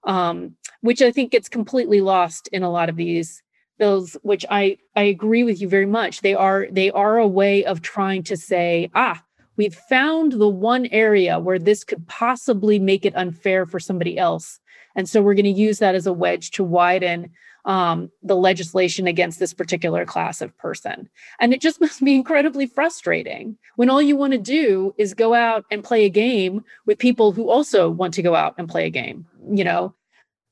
[0.05, 3.43] Um, which i think gets completely lost in a lot of these
[3.77, 6.21] bills which i i agree with you very much.
[6.21, 9.21] They are they are a way of trying to say ah
[9.59, 14.59] we've found the one area where this could possibly make it unfair for somebody else
[14.95, 17.31] and so we're going to use that as a wedge to widen
[17.65, 21.09] um, the legislation against this particular class of person.
[21.39, 25.33] And it just must be incredibly frustrating when all you want to do is go
[25.33, 28.85] out and play a game with people who also want to go out and play
[28.85, 29.25] a game.
[29.51, 29.93] You know,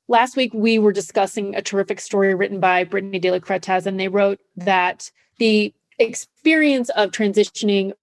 [0.07, 3.99] last week we were discussing a terrific story written by Britni De La Cretaz, and
[3.99, 7.93] they wrote that the experience of transitioning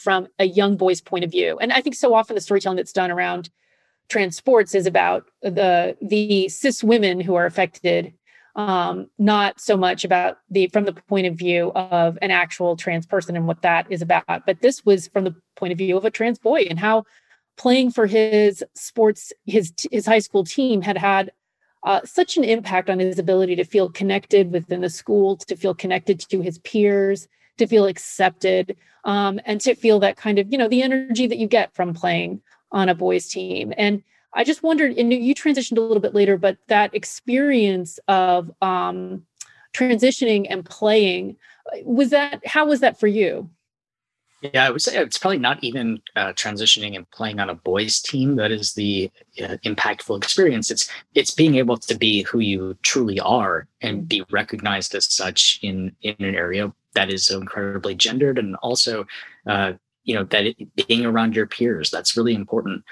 [0.00, 2.92] from a young boy's point of view, and I think so often the storytelling that's
[2.92, 3.50] done around
[4.08, 8.14] trans sports is about the the cis women who are affected
[8.56, 13.06] um, not so much about the from the point of view of an actual trans
[13.06, 14.46] person and what that is about.
[14.46, 17.04] But this was from the point of view of a trans boy and how
[17.56, 21.32] playing for his sports his his high school team had had
[21.84, 25.74] uh, such an impact on his ability to feel connected within the school to feel
[25.74, 27.28] connected to his peers
[27.58, 31.38] to feel accepted um, and to feel that kind of you know the energy that
[31.38, 32.40] you get from playing
[32.72, 34.02] on a boys team and
[34.34, 39.24] i just wondered and you transitioned a little bit later but that experience of um,
[39.72, 41.36] transitioning and playing
[41.84, 43.48] was that how was that for you
[44.42, 48.00] Yeah, I would say it's probably not even uh, transitioning and playing on a boys'
[48.00, 49.10] team that is the
[49.42, 50.70] uh, impactful experience.
[50.70, 55.58] It's it's being able to be who you truly are and be recognized as such
[55.62, 59.06] in in an area that is so incredibly gendered, and also,
[59.46, 60.56] uh, you know, that it,
[60.88, 62.82] being around your peers that's really important.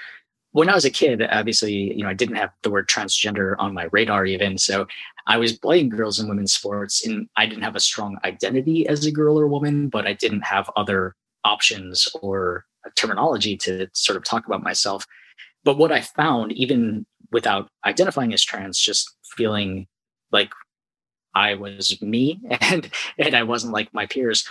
[0.53, 3.73] When I was a kid, obviously, you know, I didn't have the word transgender on
[3.73, 4.87] my radar even, so
[5.27, 9.05] I was playing girls and women's sports, and I didn't have a strong identity as
[9.05, 12.65] a girl or woman, but I didn't have other options or
[12.95, 15.05] terminology to sort of talk about myself.
[15.65, 19.87] But what I found, even without identifying as trans, just feeling
[20.31, 20.51] like
[21.35, 24.47] I was me and and I wasn't like my peers,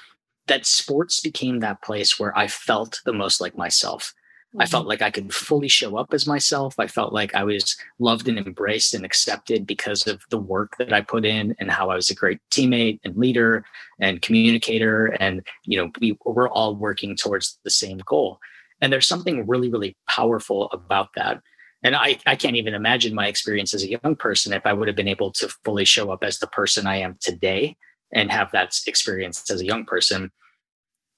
[0.47, 4.15] that sports became that place where I felt the most like myself.
[4.57, 4.71] I mm-hmm.
[4.71, 6.77] felt like I could fully show up as myself.
[6.79, 10.93] I felt like I was loved and embraced and accepted because of the work that
[10.93, 13.65] I put in and how I was a great teammate and leader
[13.99, 15.07] and communicator.
[15.19, 18.39] And, you know, we we're all working towards the same goal.
[18.81, 21.41] And there's something really, really powerful about that.
[21.85, 24.89] And I, I can't even imagine my experience as a young person if I would
[24.89, 27.77] have been able to fully show up as the person I am today
[28.11, 30.33] and have that experience as a young person.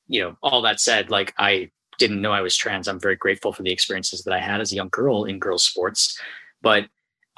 [0.09, 2.89] You know, all that said, like I didn't know I was trans.
[2.89, 5.65] I'm very grateful for the experiences that I had as a young girl in girls'
[5.65, 6.21] sports.
[6.63, 6.87] But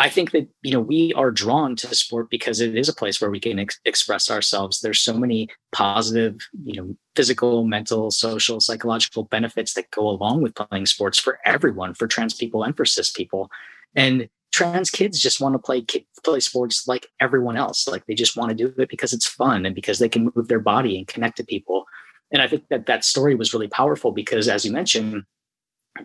[0.00, 3.20] I think that you know we are drawn to sport because it is a place
[3.20, 4.80] where we can ex- express ourselves.
[4.80, 10.54] There's so many positive, you know, physical, mental, social, psychological benefits that go along with
[10.54, 13.50] playing sports for everyone, for trans people and for cis people.
[13.96, 15.84] And trans kids just want to play
[16.24, 17.88] play sports like everyone else.
[17.88, 20.46] Like they just want to do it because it's fun and because they can move
[20.46, 21.86] their body and connect to people.
[22.30, 25.24] And I think that that story was really powerful because, as you mentioned,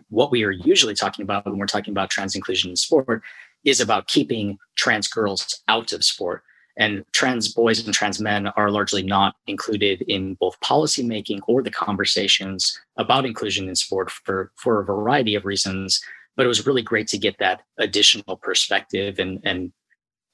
[0.08, 3.22] what we are usually talking about when we're talking about trans inclusion in sport
[3.64, 6.42] is about keeping trans girls out of sport.
[6.76, 11.70] And trans boys and trans men are largely not included in both policymaking or the
[11.70, 16.00] conversations about inclusion in sport for, for a variety of reasons.
[16.36, 19.72] But it was really great to get that additional perspective and, and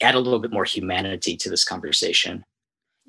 [0.01, 2.43] add a little bit more humanity to this conversation.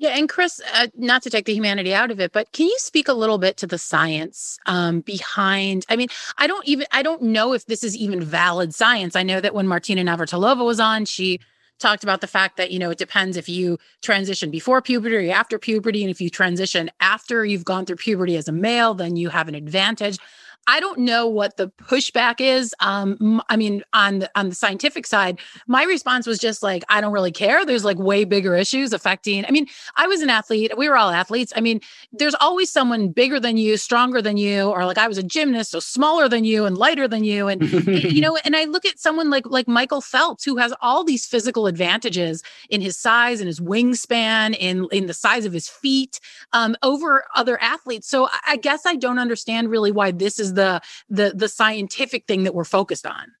[0.02, 2.76] Yeah, and Chris, uh, not to take the humanity out of it, but can you
[2.80, 5.86] speak a little bit to the science um, behind?
[5.88, 9.14] I mean, I don't even I don't know if this is even valid science.
[9.14, 11.38] I know that when Martina Navratilova was on, she
[11.78, 15.32] talked about the fact that you know it depends if you transition before puberty or
[15.32, 19.14] after puberty, and if you transition after you've gone through puberty as a male, then
[19.14, 20.18] you have an advantage.
[20.66, 22.74] I don't know what the pushback is.
[22.80, 27.00] Um, I mean, on the on the scientific side, my response was just like, I
[27.00, 27.64] don't really care.
[27.66, 29.44] There's like way bigger issues affecting.
[29.44, 30.76] I mean, I was an athlete.
[30.76, 31.52] We were all athletes.
[31.56, 31.80] I mean,
[32.12, 35.72] there's always someone bigger than you, stronger than you, or like I was a gymnast,
[35.72, 37.48] so smaller than you and lighter than you.
[37.48, 41.02] And you know, and I look at someone like like Michael Phelps, who has all
[41.02, 45.68] these physical advantages in his size and his wingspan, in in the size of his
[45.68, 46.20] feet,
[46.52, 48.08] um, over other athletes.
[48.08, 52.44] So I guess I don't understand really why this is the the the scientific thing
[52.44, 53.32] that we're focused on.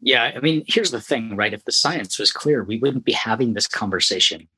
[0.00, 1.52] Yeah, I mean, here's the thing, right?
[1.52, 4.48] If the science was clear, we wouldn't be having this conversation.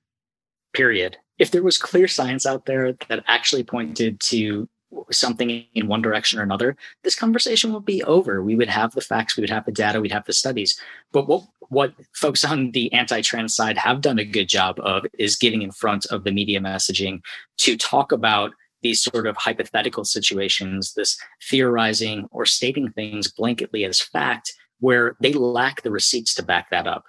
[0.74, 1.16] Period.
[1.38, 4.68] If there was clear science out there that actually pointed to
[5.10, 8.42] something in one direction or another, this conversation would be over.
[8.42, 10.78] We would have the facts, we would have the data, we'd have the studies.
[11.12, 15.36] But what what folks on the anti-trans side have done a good job of is
[15.36, 17.20] getting in front of the media messaging
[17.58, 24.00] to talk about these sort of hypothetical situations, this theorizing or stating things blanketly as
[24.00, 27.04] fact, where they lack the receipts to back that up.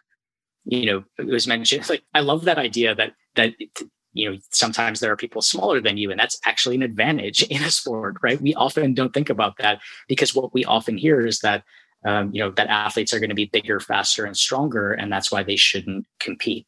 [0.66, 3.54] You know, it was mentioned like I love that idea that that
[4.14, 7.64] you know sometimes there are people smaller than you and that's actually an advantage in
[7.64, 8.42] a sport right?
[8.42, 11.64] We often don't think about that because what we often hear is that
[12.06, 15.32] um, you know that athletes are going to be bigger faster and stronger and that's
[15.32, 16.68] why they shouldn't compete.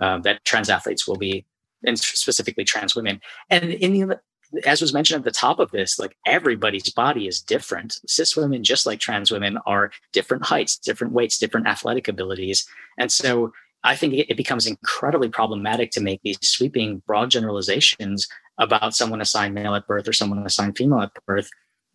[0.00, 1.44] Uh, that trans athletes will be
[1.84, 3.20] and specifically trans women.
[3.48, 4.20] And in the
[4.64, 8.00] as was mentioned at the top of this, like everybody's body is different.
[8.06, 12.66] Cis women, just like trans women, are different heights, different weights, different athletic abilities.
[12.98, 13.52] And so
[13.84, 19.54] I think it, becomes incredibly problematic to make these sweeping, broad generalizations about someone assigned
[19.54, 21.48] male at birth or someone assigned female at birth,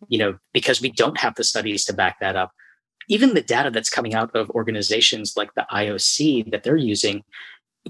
[0.08, 2.52] you know, because we don't have the studies to back that up.
[3.08, 7.22] Even the data that's coming out of organizations like the IOC that they're using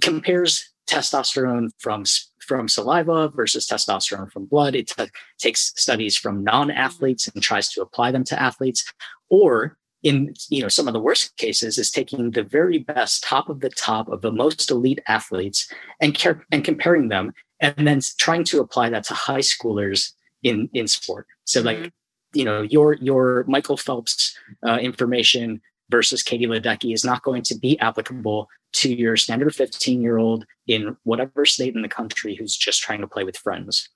[0.03, 2.05] compares testosterone from
[2.47, 4.75] from saliva versus testosterone from blood.
[4.75, 8.93] It t- takes studies from non-athletes and tries to apply them to athletes,
[9.31, 13.49] or in you know some of the worst cases is taking the very best top
[13.49, 18.01] of the top of the most elite athletes and care, and comparing them and then
[18.19, 22.39] trying to apply that to high schoolers in in sport so like mm-hmm.
[22.39, 27.57] you know your your michael phelps uh, information versus katie ledecky is not going to
[27.59, 32.57] be applicable to your standard 15 year old in whatever state in the country who's
[32.57, 33.89] just trying to play with friends.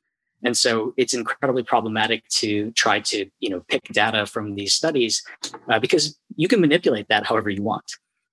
[0.42, 5.22] And so it's incredibly problematic to try to, you know, pick data from these studies
[5.68, 7.84] uh, because you can manipulate that however you want.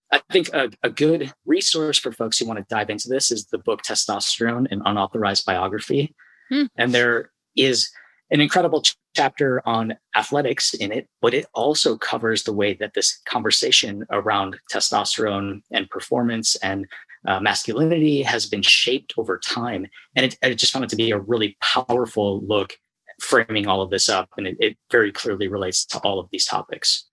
[0.09, 3.47] I think a, a, good resource for folks who want to dive into this is
[3.47, 6.15] the book Testosterone, an unauthorized biography.
[6.49, 6.67] Hmm.
[6.77, 7.91] And there is
[8.29, 12.93] an incredible ch- chapter on athletics in it, but it also covers the way that
[12.93, 16.85] this conversation around testosterone and performance and
[17.27, 19.87] uh, masculinity has been shaped over time.
[20.15, 22.77] And it, I just found it to be a really powerful look
[23.19, 24.29] framing all of this up.
[24.37, 27.05] And it, it very clearly relates to all of these topics.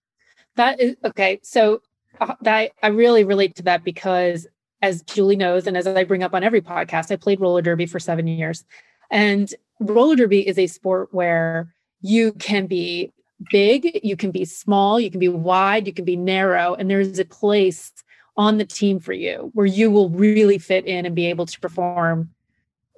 [0.57, 1.40] That is okay.
[1.42, 1.81] So
[2.20, 4.46] uh, that I really relate to that because
[4.83, 7.87] as Julie knows, and as I bring up on every podcast, I played roller derby
[7.87, 8.64] for seven years.
[9.11, 13.12] And roller derby is a sport where you can be
[13.50, 17.18] big, you can be small, you can be wide, you can be narrow, and there's
[17.18, 17.92] a place
[18.37, 21.58] on the team for you where you will really fit in and be able to
[21.60, 22.30] perform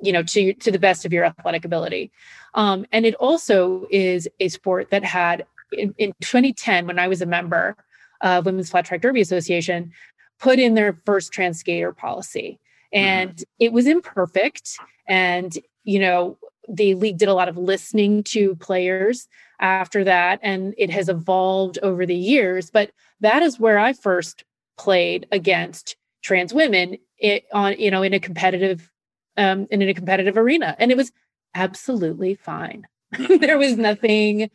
[0.01, 2.11] you know to to the best of your athletic ability
[2.55, 7.21] um, and it also is a sport that had in, in 2010 when i was
[7.23, 7.77] a member
[8.23, 9.93] of women's flat track derby association
[10.39, 12.59] put in their first trans skater policy
[12.93, 13.43] and mm-hmm.
[13.59, 19.29] it was imperfect and you know the league did a lot of listening to players
[19.61, 22.71] after that and it has evolved over the years.
[22.71, 24.45] But that is where i first
[24.77, 28.91] played against trans women it, on you know in a competitive
[29.37, 31.13] um and in a competitive arena and it was
[31.55, 32.87] absolutely fine.
[33.41, 34.51] There was nothing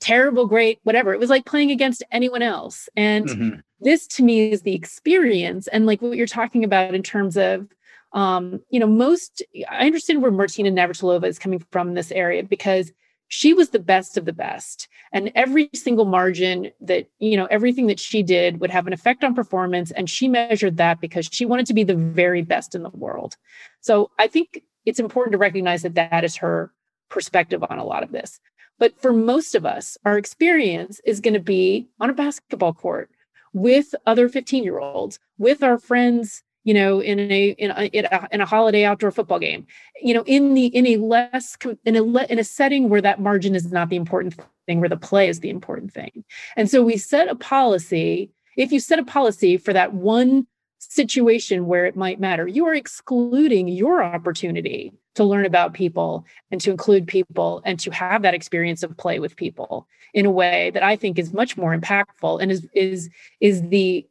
[0.00, 1.12] terrible great whatever.
[1.12, 3.60] It was like playing against anyone else and mm-hmm.
[3.80, 7.68] this to me is the experience and like what you're talking about in terms of
[8.12, 12.42] um, you know, most I understand where Martina Navratilova is coming from in this area
[12.42, 12.92] because
[13.28, 14.88] she was the best of the best.
[15.12, 19.22] And every single margin that, you know, everything that she did would have an effect
[19.22, 19.92] on performance.
[19.92, 23.36] And she measured that because she wanted to be the very best in the world.
[23.80, 26.72] So I think it's important to recognize that that is her
[27.08, 28.40] perspective on a lot of this.
[28.80, 33.10] But for most of us, our experience is going to be on a basketball court
[33.52, 38.40] with other 15 year olds, with our friends you know in a in a, in
[38.40, 39.66] a, holiday outdoor football game.
[40.02, 43.54] You know in the in a less in a in a setting where that margin
[43.54, 44.36] is not the important
[44.66, 46.24] thing where the play is the important thing.
[46.56, 50.46] And so we set a policy if you set a policy for that one
[50.78, 56.60] situation where it might matter you are excluding your opportunity to learn about people and
[56.60, 60.70] to include people and to have that experience of play with people in a way
[60.72, 64.06] that I think is much more impactful and is is is the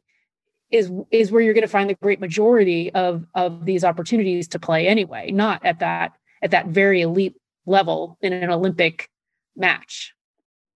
[0.70, 4.58] is is where you're going to find the great majority of of these opportunities to
[4.58, 6.12] play anyway not at that
[6.42, 7.34] at that very elite
[7.66, 9.08] level in an olympic
[9.56, 10.14] match.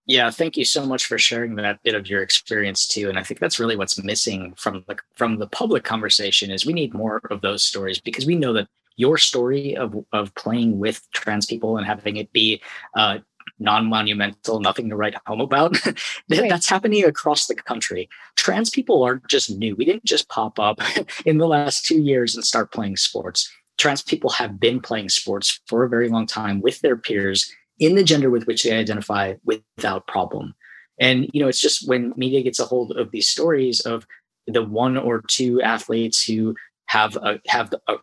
[0.07, 3.23] Yeah thank you so much for sharing that bit of your experience too and i
[3.23, 7.21] think that's really what's missing from the from the public conversation is we need more
[7.31, 11.79] of those stories because we know that your story of of playing with trans people
[11.79, 12.63] and having it be
[12.97, 13.19] uh,
[13.59, 15.77] non-monumental, nothing to write home about.
[16.31, 16.49] Right.
[16.49, 18.09] That's happening across the country.
[18.37, 19.77] Trans people aren't just new.
[19.77, 20.81] We didn't just pop up
[21.27, 23.51] in the last two years and start playing sports.
[23.79, 27.95] Trans people have been playing sports for a very long time with their peers in
[27.95, 30.55] the gender with which they identify without problem.
[30.99, 34.07] And you know, it's just when media gets a hold of these stories of
[34.47, 36.55] the one or two athletes who
[36.87, 37.97] have a, have the, a,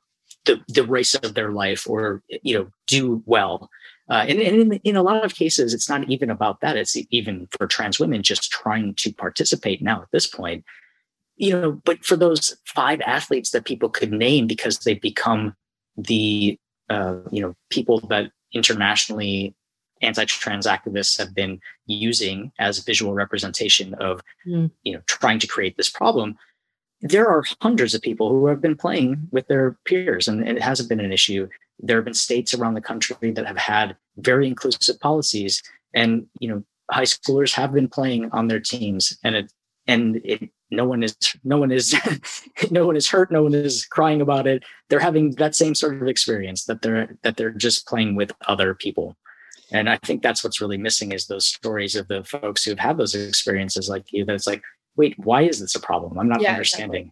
[0.46, 3.70] the the race of their life or you know do well
[4.12, 6.76] uh, and, and in, in, a lot of cases, it's not even about that.
[6.76, 10.66] It's even for trans women just trying to participate now at this point.
[11.38, 15.56] You know, but for those five athletes that people could name because they've become
[15.96, 16.60] the
[16.90, 19.56] uh, you know people that internationally
[20.02, 24.70] anti-trans activists have been using as visual representation of mm.
[24.84, 26.38] you know trying to create this problem
[27.02, 30.64] there are hundreds of people who have been playing with their peers and, and it
[30.64, 31.48] hasn't been an issue
[31.80, 35.62] there have been states around the country that have had very inclusive policies.
[35.94, 39.52] And you know high schoolers have been playing on their teams and it
[39.88, 41.96] and it no one is no one is
[42.72, 44.64] no one is hurt no one is crying about it.
[44.90, 48.74] They're having that same sort of experience that they're that they're just playing with other
[48.76, 49.18] people.
[49.74, 52.98] And i think that's what's really missing is those stories of the folks who've had
[52.98, 54.62] those experiences like you that's like
[54.98, 56.20] wait why is this a problem?
[56.20, 57.12] I'm not Yeah, understanding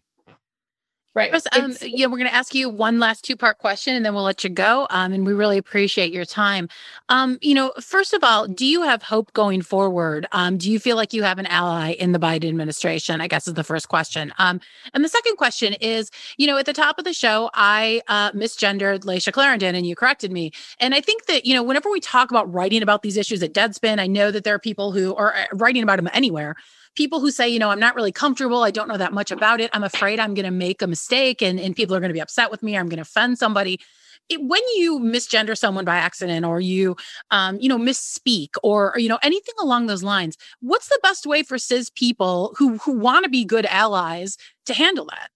[1.15, 1.33] Right.
[1.53, 4.23] Um, yeah, we're going to ask you one last two part question and then we'll
[4.23, 4.85] let you go.
[4.91, 6.69] Um, and we really appreciate your time.
[7.09, 10.27] Um, you know, first of all, do you have hope going forward?
[10.31, 13.21] Um, do you feel like you have an ally in the Biden administration?
[13.21, 14.31] I guess is the first question.
[14.37, 14.61] Um,
[14.93, 18.31] and the second question is, you know, at the top of the show, I uh,
[18.33, 20.51] misgendered Layshia Clarendon and you corrected me.
[20.79, 23.53] And I think that, you know, whenever we talk about writing about these issues at
[23.53, 26.55] Deadspin, I know that there are people who are uh, writing about them anywhere
[26.99, 28.61] people who say, you know, I'm not really comfortable.
[28.61, 29.69] I don't know that much about it.
[29.71, 32.19] I'm afraid I'm going to make a mistake and, and people are going to be
[32.19, 32.77] upset with me.
[32.77, 33.79] I'm going to offend somebody.
[34.27, 36.97] It, when you misgender someone by accident or you,
[37.31, 41.25] um, you know, misspeak or, or, you know, anything along those lines, what's the best
[41.25, 44.35] way for cis people who, who want to be good allies
[44.65, 45.29] to handle that?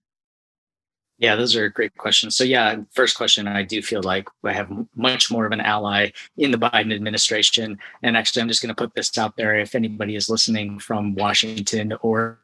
[1.20, 2.36] Yeah, those are great questions.
[2.36, 6.10] So, yeah, first question, I do feel like I have much more of an ally
[6.38, 7.78] in the Biden administration.
[8.02, 9.56] And actually, I'm just going to put this out there.
[9.56, 12.40] If anybody is listening from Washington or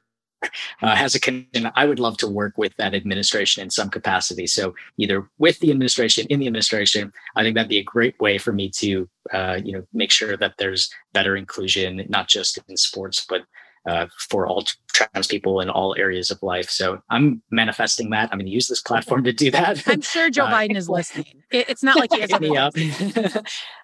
[0.82, 4.48] uh, has a connection, I would love to work with that administration in some capacity.
[4.48, 8.38] So, either with the administration, in the administration, I think that'd be a great way
[8.38, 12.78] for me to, uh, you know, make sure that there's better inclusion, not just in
[12.78, 13.42] sports, but
[13.88, 16.70] uh, for all trans people in all areas of life.
[16.70, 18.30] So I'm manifesting that.
[18.32, 19.84] I'm going to use this platform to do that.
[19.88, 21.44] I'm sure Joe uh, Biden is listening.
[21.52, 22.74] It, it's not like he hit me up,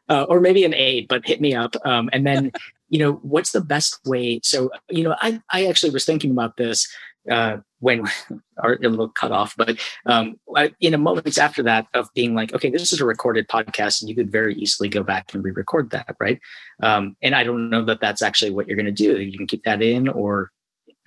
[0.10, 1.76] uh, or maybe an aide, but hit me up.
[1.86, 2.52] Um, and then,
[2.90, 4.40] you know, what's the best way?
[4.44, 6.88] So, you know, I I actually was thinking about this
[7.30, 8.04] uh, when
[8.58, 9.78] our a little cut off, but
[10.08, 13.48] um, I, in a moments after that of being like, okay, this is a recorded
[13.48, 16.40] podcast, and you could very easily go back and re-record that, right?
[16.82, 19.22] Um, and I don't know that that's actually what you're going to do.
[19.22, 20.52] You can keep that in, or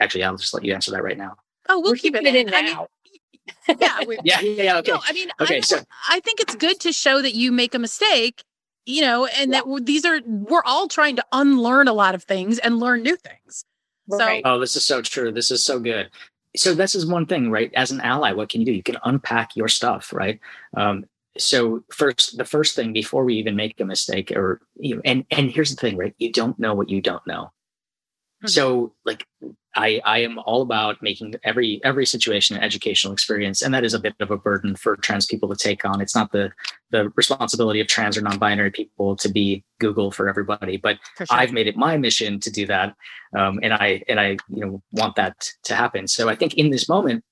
[0.00, 1.34] actually, I'll just let you answer that right now.
[1.68, 2.86] Oh, we'll We're keep it keeping in, it in I mean, now.
[3.80, 4.76] yeah, Yeah, yeah, yeah.
[4.78, 4.92] Okay.
[4.92, 7.74] No, I mean, Okay, I, so- I think it's good to show that you make
[7.74, 8.44] a mistake,
[8.86, 12.60] you know, and that these are we're all trying to unlearn a lot of things
[12.60, 13.64] and learn new things.
[14.10, 15.32] So Oh, this is so true.
[15.32, 16.08] This is so good.
[16.56, 17.70] So this is one thing, right?
[17.74, 18.72] As an ally, what can you do?
[18.72, 20.40] You can unpack your stuff, right?
[20.76, 21.04] Um,
[21.36, 25.24] so first, the first thing before we even make a mistake, or you know, and
[25.30, 26.14] and here's the thing, right?
[26.18, 27.52] You don't know what you don't know.
[28.44, 28.50] Mhm.
[28.50, 29.26] So like
[29.78, 33.94] I I am all about making every every situation an educational experience, and that is
[33.94, 36.00] a bit of a burden for trans people to take on.
[36.00, 36.50] It's not the
[36.90, 41.38] the responsibility of trans or non-binary people to be Google for everybody, but for sure.
[41.38, 42.96] I've made it my mission to do that,
[43.38, 46.08] um, and I and I you know want that to happen.
[46.08, 47.24] So I think in this moment,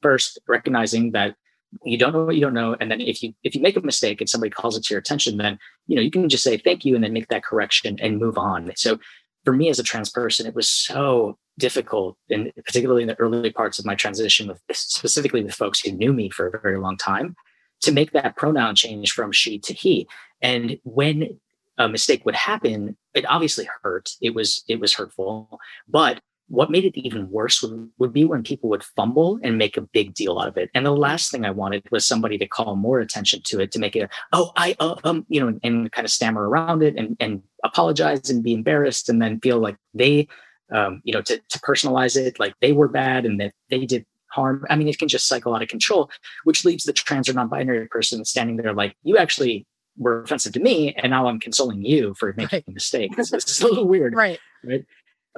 [0.00, 1.36] first recognizing that
[1.84, 3.82] you don't know what you don't know, and then if you if you make a
[3.82, 6.56] mistake and somebody calls it to your attention, then you know you can just say
[6.56, 8.72] thank you and then make that correction and move on.
[8.74, 8.98] So
[9.44, 13.50] for me as a trans person, it was so difficult, and particularly in the early
[13.50, 16.96] parts of my transition, with specifically with folks who knew me for a very long
[16.96, 17.36] time,
[17.82, 20.06] to make that pronoun change from she to he.
[20.42, 21.40] And when
[21.78, 24.10] a mistake would happen, it obviously hurt.
[24.20, 28.42] It was it was hurtful, but what made it even worse would, would be when
[28.42, 30.70] people would fumble and make a big deal out of it.
[30.74, 33.78] And the last thing I wanted was somebody to call more attention to it to
[33.78, 36.96] make it, oh, I, uh, um, you know, and, and kind of stammer around it
[36.96, 40.28] and, and apologize and be embarrassed and then feel like they,
[40.72, 44.04] um, you know, to, to personalize it, like they were bad and that they did
[44.30, 44.64] harm.
[44.70, 46.10] I mean, it can just cycle out of control,
[46.44, 50.60] which leaves the trans or non-binary person standing there like, you actually were offensive to
[50.60, 52.64] me, and now I'm consoling you for making Right.
[52.66, 53.14] a mistake.
[53.16, 54.40] This is a little weird, Right.
[54.64, 54.84] right?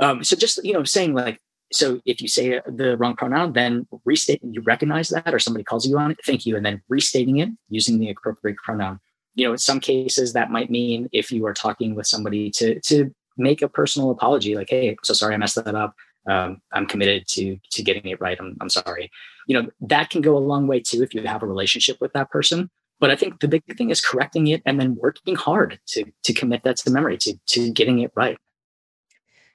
[0.01, 1.41] Um, so just you know, saying like,
[1.73, 4.41] so if you say the wrong pronoun, then restate.
[4.43, 7.49] You recognize that, or somebody calls you on it, thank you, and then restating it
[7.69, 9.01] using the appropriate pronoun.
[9.35, 12.81] You know, in some cases that might mean if you are talking with somebody to
[12.81, 15.95] to make a personal apology, like, hey, so sorry I messed that up.
[16.29, 18.37] Um, I'm committed to to getting it right.
[18.41, 19.11] I'm I'm sorry.
[19.47, 22.13] You know, that can go a long way too if you have a relationship with
[22.15, 22.71] that person.
[22.99, 26.33] But I think the big thing is correcting it and then working hard to to
[26.33, 28.39] commit that to memory, to to getting it right.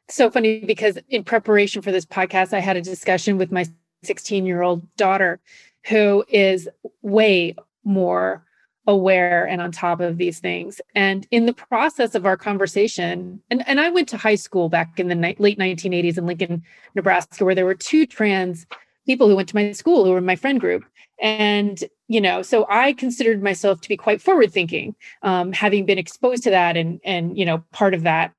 [0.09, 3.65] so funny because in preparation for this podcast, I had a discussion with my
[4.03, 5.39] 16 year old daughter
[5.87, 6.69] who is
[7.01, 8.45] way more
[8.87, 10.81] aware and on top of these things.
[10.95, 14.99] And in the process of our conversation, and, and I went to high school back
[14.99, 16.63] in the ni- late 1980s in Lincoln,
[16.95, 18.65] Nebraska, where there were two trans
[19.05, 20.83] people who went to my school who were in my friend group.
[21.21, 25.97] And, you know, so I considered myself to be quite forward thinking, um, having been
[25.97, 28.33] exposed to that and, and, you know, part of that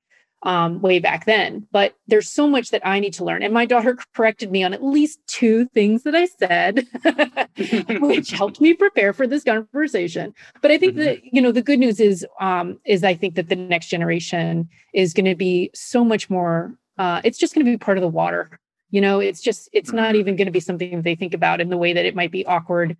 [0.44, 1.66] um, way back then.
[1.70, 3.42] But there's so much that I need to learn.
[3.42, 6.86] And my daughter corrected me on at least two things that I said,
[8.00, 10.34] which helped me prepare for this conversation.
[10.60, 13.48] But I think that, you know, the good news is, um, is I think that
[13.48, 17.72] the next generation is going to be so much more, uh, it's just going to
[17.72, 18.58] be part of the water.
[18.90, 21.60] You know, it's just, it's not even going to be something that they think about
[21.60, 22.96] in the way that it might be awkward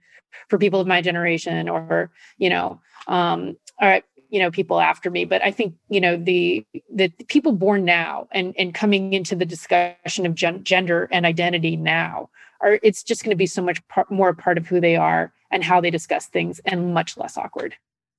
[0.49, 5.11] for people of my generation or, you know, um, all right, you know people after
[5.11, 9.37] me but i think you know the the people born now and and coming into
[9.37, 12.29] the discussion of gen- gender and identity now
[12.61, 14.97] are it's just going to be so much par- more a part of who they
[14.97, 17.77] are and how they discuss things and much less awkward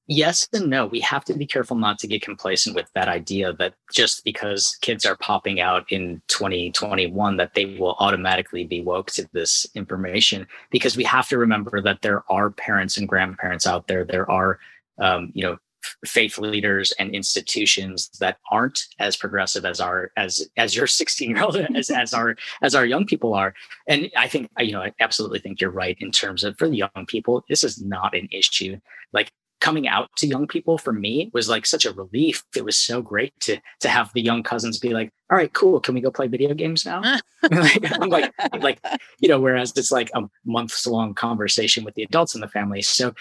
[0.08, 0.86] yes and no.
[0.86, 4.78] We have to be careful not to get complacent with that idea that just because
[4.82, 10.46] kids are popping out in 2021, that they will automatically be woke to this information.
[10.72, 14.04] Because we have to remember that there are parents and grandparents out there.
[14.04, 14.60] There are,
[15.00, 15.58] um, you know,
[16.06, 21.44] faith leaders and institutions that aren't as progressive as our as as your 16 year
[21.44, 23.54] old as as our as our young people are
[23.88, 26.78] and i think you know i absolutely think you're right in terms of for the
[26.78, 28.78] young people this is not an issue
[29.12, 29.32] like
[29.64, 32.44] coming out to young people for me was like such a relief.
[32.54, 35.80] It was so great to to have the young cousins be like, "All right, cool.
[35.80, 37.02] Can we go play video games now?"
[37.52, 38.80] like, I'm like, like
[39.22, 39.40] you know.
[39.40, 42.82] Whereas it's like a months long conversation with the adults in the family.
[42.82, 43.14] So,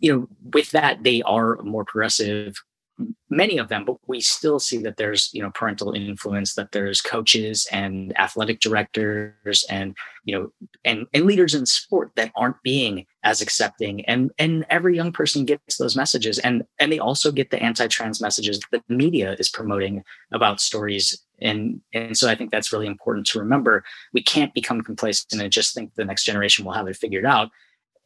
[0.00, 2.56] you know, with that, they are more progressive.
[3.28, 7.00] Many of them, but we still see that there's you know parental influence, that there's
[7.00, 10.52] coaches and athletic directors and you know
[10.84, 14.04] and and leaders in sport that aren't being as accepting.
[14.04, 16.38] And and every young person gets those messages.
[16.38, 21.20] And and they also get the anti-trans messages that the media is promoting about stories.
[21.40, 23.82] And and so i think that's really important to remember.
[24.12, 27.50] We can't become complacent and just think the next generation will have it figured out.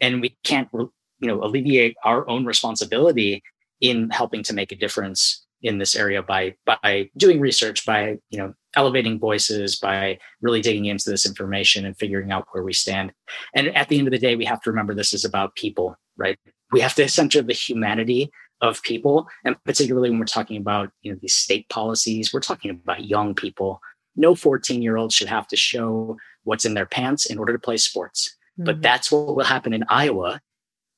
[0.01, 0.72] And we can't
[1.20, 3.42] you know alleviate our own responsibility
[3.80, 8.38] in helping to make a difference in this area by by doing research by you
[8.38, 13.12] know elevating voices by really digging into this information and figuring out where we stand.
[13.54, 15.96] And at the end of the day we have to remember this is about people
[16.16, 16.38] right?
[16.72, 21.12] We have to center the humanity of people and particularly when we're talking about you
[21.12, 23.80] know these state policies we're talking about young people.
[24.16, 27.58] No 14 year old should have to show what's in their pants in order to
[27.58, 28.36] play sports.
[28.56, 28.82] But mm-hmm.
[28.82, 30.40] that's what will happen in iowa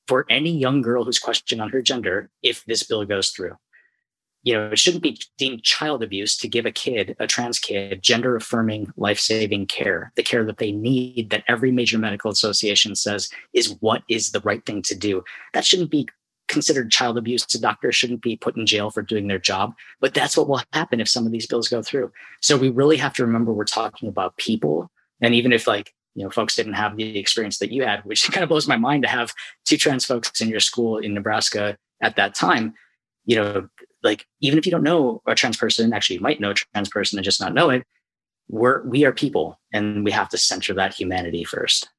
[0.07, 3.55] for any young girl who's questioned on her gender if this bill goes through
[4.43, 8.01] you know, it shouldn't be deemed child abuse to give a kid, a trans kid,
[8.01, 12.95] gender affirming, life saving care, the care that they need, that every major medical association
[12.95, 15.23] says is what is the right thing to do.
[15.53, 16.07] That shouldn't be
[16.47, 17.45] considered child abuse.
[17.53, 19.73] A doctor shouldn't be put in jail for doing their job.
[19.99, 22.11] But that's what will happen if some of these bills go through.
[22.41, 24.89] So we really have to remember we're talking about people.
[25.21, 28.23] And even if, like, you know, folks didn't have the experience that you had, which
[28.31, 29.33] kind of blows my mind to have
[29.65, 32.73] two trans folks in your school in Nebraska at that time,
[33.25, 33.67] you know,
[34.03, 36.89] like even if you don't know a trans person, actually you might know a trans
[36.89, 37.85] person and just not know it.
[38.49, 41.89] We're we are people, and we have to center that humanity first.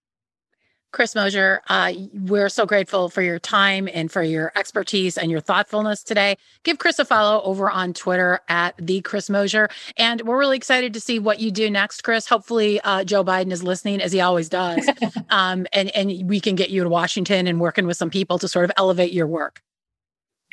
[0.92, 5.40] Chris Mosier, uh, we're so grateful for your time and for your expertise and your
[5.40, 6.36] thoughtfulness today.
[6.64, 10.92] Give Chris a follow over on Twitter at the Chris Mosier, and we're really excited
[10.94, 12.28] to see what you do next, Chris.
[12.28, 14.88] Hopefully, uh, Joe Biden is listening as he always does,
[15.30, 18.46] um, and and we can get you to Washington and working with some people to
[18.46, 19.62] sort of elevate your work.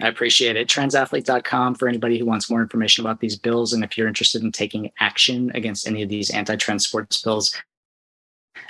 [0.01, 0.69] I appreciate it.
[0.69, 3.73] Transathlete.com for anybody who wants more information about these bills.
[3.73, 7.53] And if you're interested in taking action against any of these anti trans sports bills,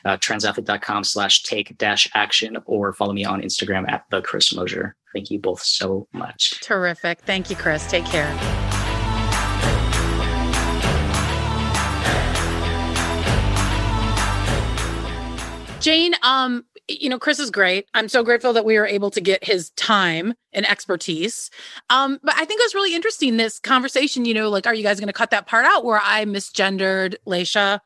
[0.06, 4.96] uh, transathlete.com slash take dash action or follow me on Instagram at the Chris Mosier.
[5.14, 6.60] Thank you both so much.
[6.62, 7.22] Terrific.
[7.22, 7.90] Thank you, Chris.
[7.90, 8.38] Take care.
[15.80, 17.88] Jane, um, you know, Chris is great.
[17.94, 21.50] I'm so grateful that we were able to get his time and expertise.
[21.90, 24.84] Um, but I think it was really interesting this conversation, you know, like, are you
[24.84, 27.80] guys going to cut that part out where I misgendered Layshia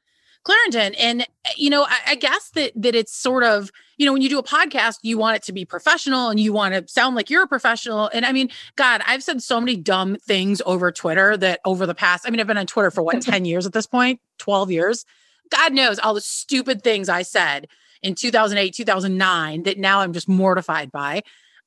[0.44, 0.94] Clarendon?
[0.96, 1.26] And,
[1.56, 4.40] you know, I, I guess that that it's sort of, you know, when you do
[4.40, 7.44] a podcast, you want it to be professional and you want to sound like you're
[7.44, 8.10] a professional.
[8.14, 11.96] And I mean, God, I've said so many dumb things over Twitter that over the
[11.96, 14.72] past, I mean, I've been on Twitter for what, 10 years at this point, 12
[14.72, 15.06] years.
[15.50, 17.68] God knows all the stupid things I said
[18.02, 21.22] in 2008, 2009 that now I'm just mortified by.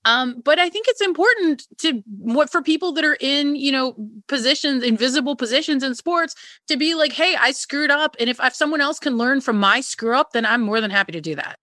[0.07, 3.97] Um, but I think it's important to what for people that are in, you know,
[4.29, 6.37] positions, invisible positions in sports
[6.69, 8.15] to be like, hey, I screwed up.
[8.21, 10.93] And if, if someone else can learn from my screw up, then I'm more than
[10.93, 11.59] happy to do that.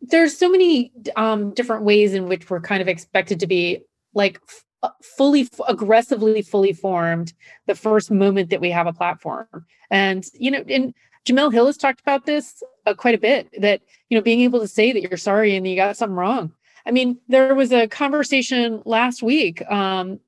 [0.00, 3.82] There's so many um, different ways in which we're kind of expected to be
[4.14, 4.40] like
[4.82, 7.32] uh, fully, f- aggressively, fully formed
[7.68, 9.46] the first moment that we have a platform.
[9.92, 10.92] And, you know, and
[11.24, 14.58] Jemele Hill has talked about this uh, quite a bit that, you know, being able
[14.58, 16.52] to say that you're sorry and you got something wrong.
[16.86, 20.20] I mean, there was a conversation last week um,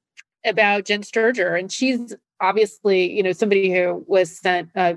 [0.45, 4.95] about Jenn Sterger, and she's obviously, you know, somebody who was sent uh,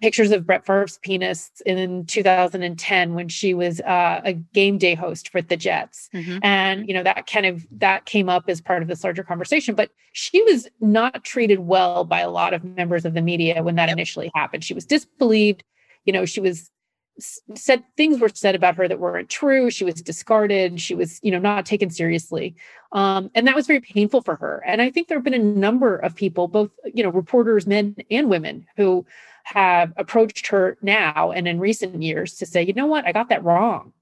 [0.00, 5.28] pictures of Brett Favre's penis in 2010 when she was uh, a game day host
[5.30, 6.08] for the Jets.
[6.14, 6.38] Mhm.
[6.42, 9.74] And, you know, that kind of, that came up as part of this larger conversation,
[9.74, 13.74] but she was not treated well by a lot of members of the media when
[13.74, 13.96] that Yep.
[13.96, 14.62] initially happened.
[14.62, 15.64] She was disbelieved,
[16.04, 16.70] you know, she was
[17.18, 19.70] said things were said about her that weren't true.
[19.70, 20.80] She was discarded.
[20.80, 22.54] She was, you know, not taken seriously.
[22.92, 24.62] Um, and that was very painful for her.
[24.66, 27.96] And I think there have been a number of people, both, you know, reporters, men
[28.10, 29.04] and women, who
[29.44, 33.30] have approached her now and in recent years to say, you know what, I got
[33.30, 33.92] that wrong.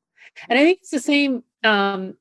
[0.49, 1.43] And I think it's the same.
[1.65, 2.17] Um,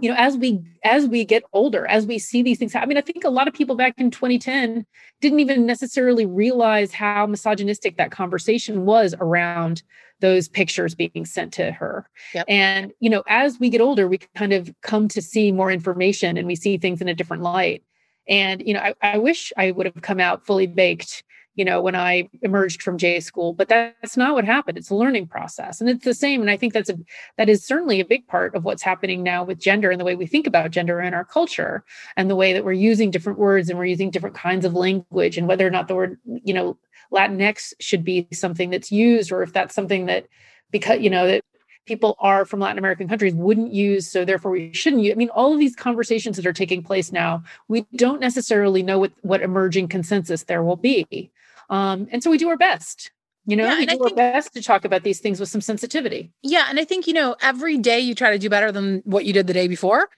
[0.00, 2.96] you know, as we as we get older, as we see these things, I mean,
[2.96, 4.86] I think a lot of people back in 2010
[5.20, 9.82] didn't even necessarily realize how misogynistic that conversation was around
[10.20, 12.08] those pictures being sent to her.
[12.34, 12.46] Yep.
[12.48, 16.36] And you know, as we get older, we kind of come to see more information
[16.36, 17.82] and we see things in a different light.
[18.28, 21.22] And you know, I, I wish I would have come out fully baked
[21.58, 24.78] you know, when I emerged from J school, but that's not what happened.
[24.78, 25.80] It's a learning process.
[25.80, 26.40] And it's the same.
[26.40, 26.96] And I think that's a
[27.36, 30.14] that is certainly a big part of what's happening now with gender and the way
[30.14, 31.84] we think about gender in our culture
[32.16, 35.36] and the way that we're using different words and we're using different kinds of language
[35.36, 36.78] and whether or not the word, you know,
[37.12, 40.26] Latinx should be something that's used or if that's something that
[40.70, 41.42] because, you know, that
[41.86, 45.12] people are from Latin American countries wouldn't use, so therefore we shouldn't use.
[45.12, 48.98] I mean, all of these conversations that are taking place now, we don't necessarily know
[48.98, 51.30] what, what emerging consensus there will be.
[51.70, 53.10] Um, and so we do our best.
[53.46, 55.48] You know, Yeah, we I do our think- best to talk about these things with
[55.48, 56.30] some sensitivity.
[56.42, 59.24] Yeah, and I think you know every day you try to do better than what
[59.24, 60.10] you did the day before.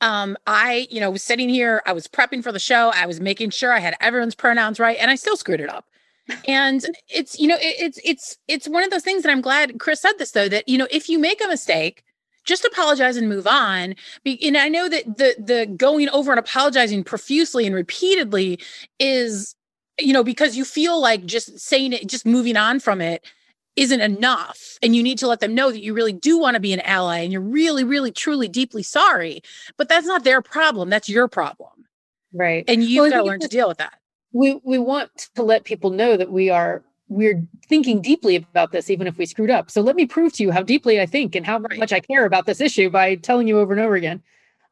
[0.00, 3.20] Um, I you know was sitting here, I was prepping for the show, I was
[3.20, 5.86] making sure I had everyone's pronouns right, and I still screwed it up.
[6.48, 9.78] And it's you know it, it's it's it's one of those things that I'm glad
[9.78, 12.02] Chris said this though that you know if you make a mistake,
[12.44, 13.94] just apologize and move on.
[14.24, 18.58] Be, and I know that the the going over and apologizing profusely and repeatedly
[18.98, 19.54] is
[20.00, 23.24] you know because you feel like just saying it, just moving on from it
[23.76, 24.78] isn't enough.
[24.82, 26.80] And you need to let them know that you really do want to be an
[26.80, 29.42] ally and you're really really truly deeply sorry.
[29.76, 30.90] But that's not their problem.
[30.90, 31.70] That's your problem.
[32.32, 32.64] Right.
[32.68, 33.98] and you've Well, got to learn to deal with that
[34.32, 38.90] we we want to let people know that we are we're thinking deeply about this
[38.90, 41.34] even if we screwed up so let me prove to you how deeply i think
[41.34, 41.78] and how Right.
[41.78, 44.22] much i care about this issue by telling you over and over again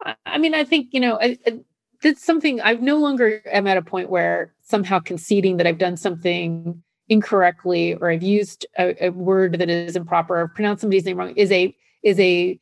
[0.04, 1.60] i, I mean i think you know I, I,
[2.02, 5.96] that's something i've no longer am at a point where somehow conceding that i've done
[5.96, 11.16] something incorrectly or i've used a, a word that is improper or pronounced somebody's name
[11.18, 12.58] wrong is a is a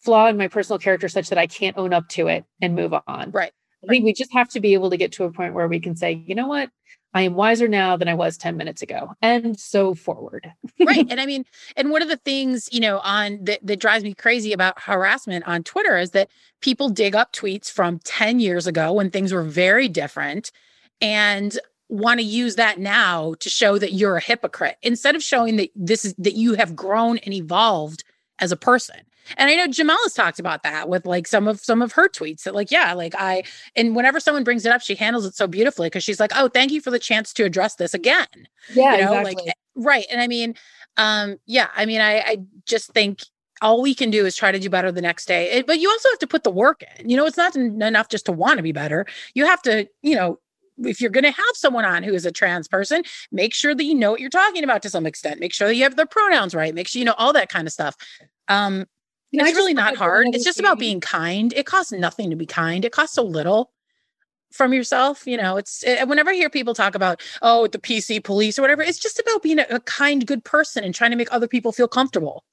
[0.00, 2.92] flaw in my personal character such that i can't own up to it and move
[3.06, 3.52] on Right.
[3.86, 5.80] I think we just have to be able to get to a point where we
[5.80, 6.70] can say, you know what,
[7.14, 10.52] I am wiser now than I was 10 minutes ago, and so forward.
[10.84, 11.44] right and i mean
[11.76, 15.46] and one of the things you know on that, that drives me crazy about harassment
[15.46, 16.28] on twitter is that
[16.60, 20.52] people dig up tweets from 10 years ago when things were very different
[21.00, 21.58] and
[21.88, 25.70] want to use that now to show that you're a hypocrite instead of showing that
[25.74, 28.04] this is that you have grown and evolved
[28.38, 28.96] as a person
[29.36, 32.08] and i know Jemele has talked about that with like some of some of her
[32.08, 33.42] tweets that like yeah like i
[33.74, 36.48] and whenever someone brings it up she handles it so beautifully because she's like oh
[36.48, 38.26] thank you for the chance to address this again
[38.74, 39.38] Yeah, you know like
[39.74, 40.54] right and i mean
[40.96, 43.22] um yeah i mean i i just think
[43.62, 45.50] all we can do is try to do better the next day.
[45.50, 47.08] It- but you also have to put the work in.
[47.08, 49.06] You know, it's not en- enough just to want to be better.
[49.34, 50.38] You have to, you know,
[50.84, 53.02] if you're going to have someone on who is a trans person,
[53.32, 55.40] make sure that you know what you're talking about to some extent.
[55.40, 56.74] Make sure that you have their pronouns right.
[56.74, 57.96] Make sure you know all that kind of stuff.
[58.48, 58.86] Um,
[59.32, 60.28] You know, it's really not hard.
[60.32, 61.52] It's just about being kind.
[61.54, 62.84] It costs nothing to be kind.
[62.84, 63.72] It costs so little
[64.52, 65.26] from yourself.
[65.26, 68.62] You know, it's it, whenever I hear people talk about, oh, the PC police or
[68.62, 71.48] whatever, it's just about being a, a kind, good person and trying to make other
[71.48, 72.44] people feel comfortable.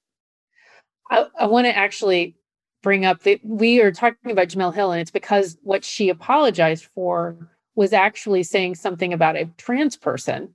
[1.09, 2.35] I, I want to actually
[2.81, 6.87] bring up that we are talking about Jemele Hill, and it's because what she apologized
[6.95, 10.53] for was actually saying something about a trans person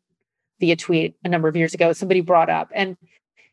[0.60, 1.92] via tweet a number of years ago.
[1.92, 2.96] Somebody brought up, and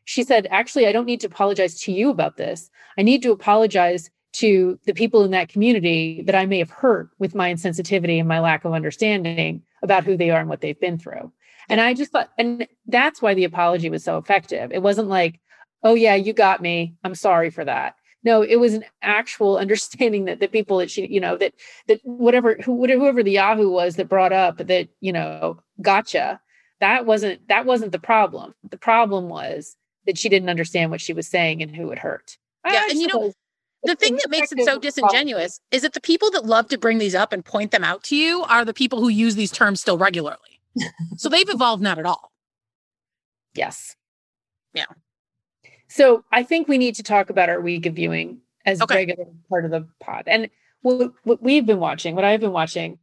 [0.04, 2.70] she said, Actually, I don't need to apologize to you about this.
[2.98, 7.08] I need to apologize to the people in that community that I may have hurt
[7.18, 10.78] with my insensitivity and my lack of understanding about who they are and what they've
[10.78, 11.32] been through.
[11.68, 14.72] And I just thought, and that's why the apology was so effective.
[14.72, 15.40] It wasn't like,
[15.82, 17.94] oh yeah you got me i'm sorry for that
[18.26, 21.54] no it was an actual understanding that the people that she you know that
[21.88, 26.38] that whatever who whoever the yahoo was that brought up that you know gotcha
[26.80, 31.14] that wasn't that wasn't the problem the problem was that she didn't understand what she
[31.14, 33.34] was saying and who it hurt I Yeah, and you know, thought it was
[33.84, 36.98] The thing that makes it so disingenuous is that the people that love to bring
[36.98, 39.80] these up and point them out to you are the people who use these terms
[39.80, 40.60] still regularly.
[41.16, 42.32] so they've evolved not at all.
[43.54, 43.96] yes
[44.74, 44.86] Yeah.
[45.88, 48.94] So i think we need to talk about our week of viewing as Okay.
[48.94, 50.48] a regular part of the pod and
[50.82, 52.98] what, what we've been watching what i've been watching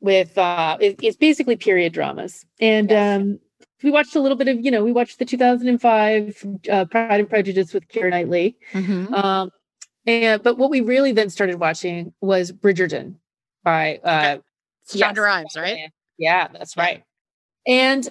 [0.00, 3.20] with uh is, is basically period dramas and Yes.
[3.20, 3.38] um
[3.82, 7.28] we watched a little bit of you know we watched the 2005 uh, pride and
[7.28, 9.50] prejudice with Keira knightley um
[10.06, 13.16] and but what we really then started watching was bridgerton
[13.64, 14.38] by uh
[14.82, 15.90] It's Shonda Rhimes, right?
[16.18, 17.04] yeah, that's right.
[17.66, 18.08] And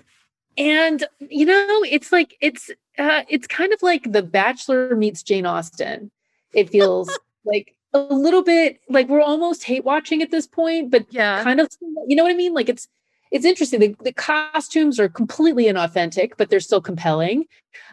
[0.57, 5.45] and you know, it's like it's uh it's kind of like The Bachelor meets Jane
[5.45, 6.11] Austen.
[6.53, 7.09] It feels
[7.45, 11.41] like a little bit like we're almost hate watching at this point, but Yeah.
[11.43, 11.69] kind of
[12.07, 12.53] you know what I mean?
[12.53, 12.87] Like it's
[13.31, 13.79] it's interesting.
[13.79, 17.45] The, the costumes are completely inauthentic, but they're still compelling.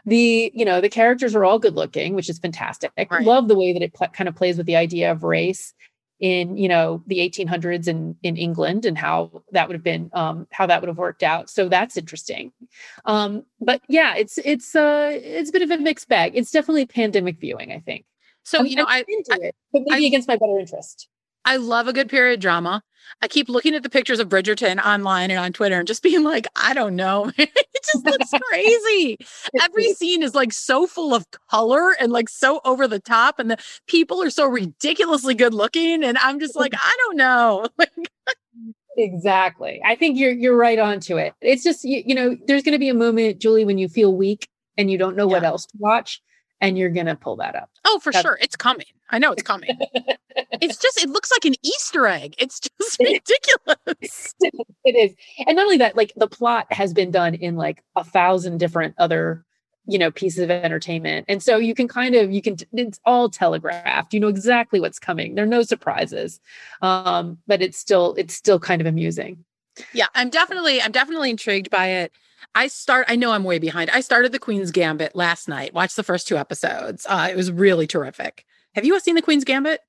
[0.06, 2.90] The you know the characters are all good looking, which is fantastic.
[2.98, 3.24] I Right.
[3.24, 5.74] love the way that it pl- kind of plays with the idea of race
[6.20, 10.46] in you know the 1800s in in England and how that would have been um
[10.50, 11.50] how that would have worked out.
[11.50, 12.52] So that's interesting.
[13.04, 16.32] Um but yeah it's it's uh it's a bit of a mixed bag.
[16.34, 18.06] It's definitely pandemic viewing I think.
[18.44, 20.58] So, I'm- you know, I'm I, into I- it but maybe I- against my better
[20.58, 21.08] interest.
[21.44, 22.82] I love a good period drama.
[23.22, 26.24] I keep looking at the pictures of Bridgerton online and on Twitter and just being
[26.24, 27.30] like, I don't know.
[27.88, 29.18] it just looks crazy.
[29.60, 33.50] Every scene is like so full of color and like so over the top, and
[33.50, 36.04] the people are so ridiculously good looking.
[36.04, 37.66] And I'm just like, I don't know.
[37.78, 37.90] Like,
[38.96, 42.72] exactly I think you're you're right onto it it's just you, you know there's going
[42.72, 45.66] to be a moment Julie when you feel weak and you don't know what else
[45.66, 46.22] to watch
[46.60, 48.38] and you're going to pull that up oh, for That's- sure.
[48.40, 48.86] It's coming.
[49.10, 49.78] I know it's coming.
[50.60, 52.34] it's just, it looks like an Easter egg.
[52.38, 54.34] It's just ridiculous.
[54.84, 55.14] it is
[55.46, 58.94] and not only that like the plot has been done in like a thousand different
[58.98, 59.44] other
[59.86, 63.28] you know pieces of entertainment and so you can kind of you can it's all
[63.28, 66.40] telegraphed you know exactly what's coming there are no surprises
[66.82, 69.44] um but it's still it's still kind of amusing
[69.92, 72.12] Yeah, I'm definitely I'm definitely intrigued by it.
[72.54, 73.90] I start I know I'm way behind.
[73.90, 75.74] I started the Queen's Gambit last night.
[75.74, 77.06] Watched the first two episodes.
[77.08, 78.44] Uh, it was really terrific.
[78.74, 79.80] Have you seen the Queen's Gambit?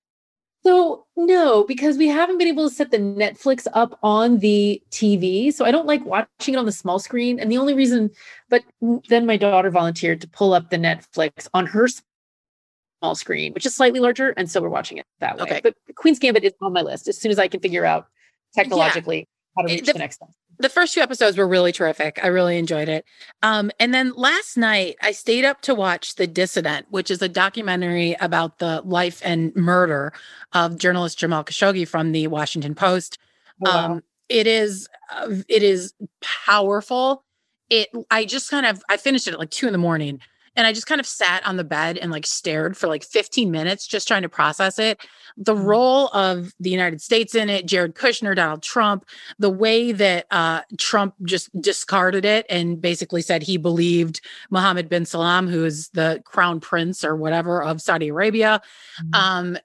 [0.64, 5.54] so no because we haven't been able to set the netflix up on the tv
[5.54, 8.10] so i don't like watching it on the small screen and the only reason
[8.50, 8.64] but
[9.08, 13.76] then my daughter volunteered to pull up the netflix on her small screen which is
[13.76, 15.62] slightly larger and so we're watching it that way Okay.
[15.64, 18.08] but queen's gambit is on my list as soon as i can figure out
[18.56, 19.28] technologically
[19.58, 20.30] how to reach the- the next one
[20.60, 22.20] The first two episodes were really terrific.
[22.24, 23.06] I really enjoyed it.
[23.44, 27.30] Um, and then last night I stayed up to watch The Dissident, which is a
[27.30, 30.14] documentary about the life and murder
[30.54, 33.20] of journalist Jamal Khashoggi from the Washington Post.
[33.66, 33.86] Oh, wow.
[33.94, 37.24] um it is uh, it is powerful
[37.70, 40.20] it i just kind of i finished it at like two in the morning
[40.58, 43.50] and i just kind of sat on the bed and like stared for like 15
[43.50, 45.00] minutes just trying to process it
[45.38, 45.64] the Mhm.
[45.64, 49.06] role of the united states in it jared kushner donald trump
[49.40, 55.06] the way that uh trump just discarded it and basically said he believed mohammed bin
[55.06, 58.62] salam who is the crown prince or whatever of saudi arabia
[59.04, 59.16] Mhm.
[59.16, 59.58] um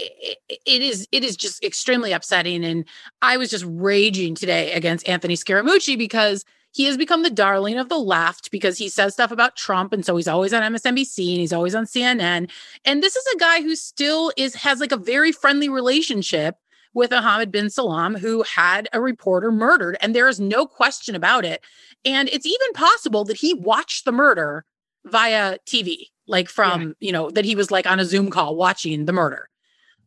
[0.00, 2.84] it, it is it is just extremely upsetting and
[3.20, 6.44] i was just raging today against anthony scaramucci because
[6.78, 10.06] he has become the darling of the left because he says stuff about trump and
[10.06, 12.48] so he's always on msnbc and he's always on cnn
[12.84, 16.56] and this is a guy who still is has like a very friendly relationship
[16.94, 21.44] with Mohammed bin Salam, who had a reporter murdered, and there is no question about
[21.44, 21.62] it.
[22.04, 24.64] And it's even possible that he watched the murder
[25.04, 26.06] via TV.
[26.26, 29.48] like from, you know, that he was like on a Zoom call watching the murder.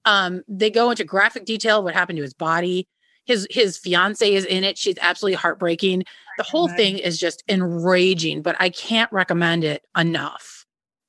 [0.06, 2.88] Um, they go into graphic detail what happened to his body.
[3.32, 4.78] His his fiance is in it.
[4.78, 6.04] She's absolutely heartbreaking.
[6.38, 10.66] The whole thing is just enraging, but I can't recommend it enough.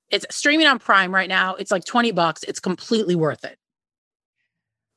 [0.08, 1.56] It's streaming on Prime right now.
[1.56, 2.44] It's like 20 bucks.
[2.44, 3.58] It's completely worth it.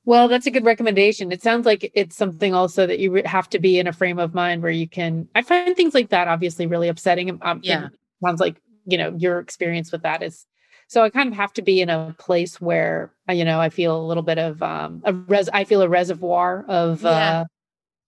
[0.03, 1.32] Well, that's a good recommendation.
[1.32, 4.36] It sounds like it's something also that you have to be in a frame of
[4.36, 5.28] mind where you can.
[5.34, 7.39] I find things like that obviously really upsetting.
[7.41, 7.88] Um, Yeah.
[8.23, 10.45] sounds like you know your experience with that is.
[10.88, 13.70] So I kind of have to be in a place where uh, you know I
[13.70, 15.50] feel a little bit of um a res.
[15.54, 17.42] I feel a reservoir of Yeah.
[17.42, 17.46] uh,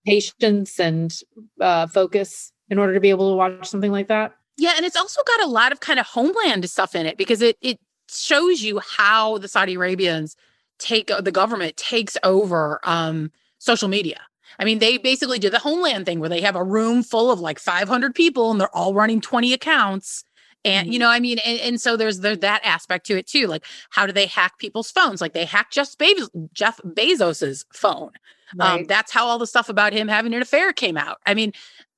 [0.06, 1.14] patience and
[1.62, 4.34] uh, focus in order to be able to watch something like that.
[4.58, 7.42] Yeah, and it's also got a lot of kind of homeland stuff in it because
[7.42, 10.36] it it shows you how the Saudi Arabians
[10.80, 14.22] take the government takes over um social media.
[14.60, 17.40] I mean, they basically do the homeland thing where they have a room full of
[17.40, 20.24] like 500 people and they're all running 20 accounts.
[20.66, 23.48] And you know, I mean, and, and so there's there, that aspect to it too.
[23.48, 25.22] Like, how do they hack people's phones?
[25.22, 28.12] Like, they hack Jeff, Bezos, Jeff Bezos's phone.
[28.60, 31.18] Um, that's how all the stuff about him having an affair came out.
[31.26, 31.52] I mean,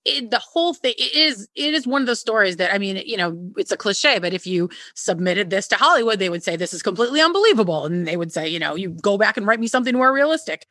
[0.06, 3.02] it, the whole thing it is it is one of those stories that I mean,
[3.06, 6.56] you know, it's a cliche, but if you submitted this to Hollywood, they would say
[6.56, 9.60] this is completely unbelievable, and they would say, you know, you go back and write
[9.60, 10.66] me something more realistic.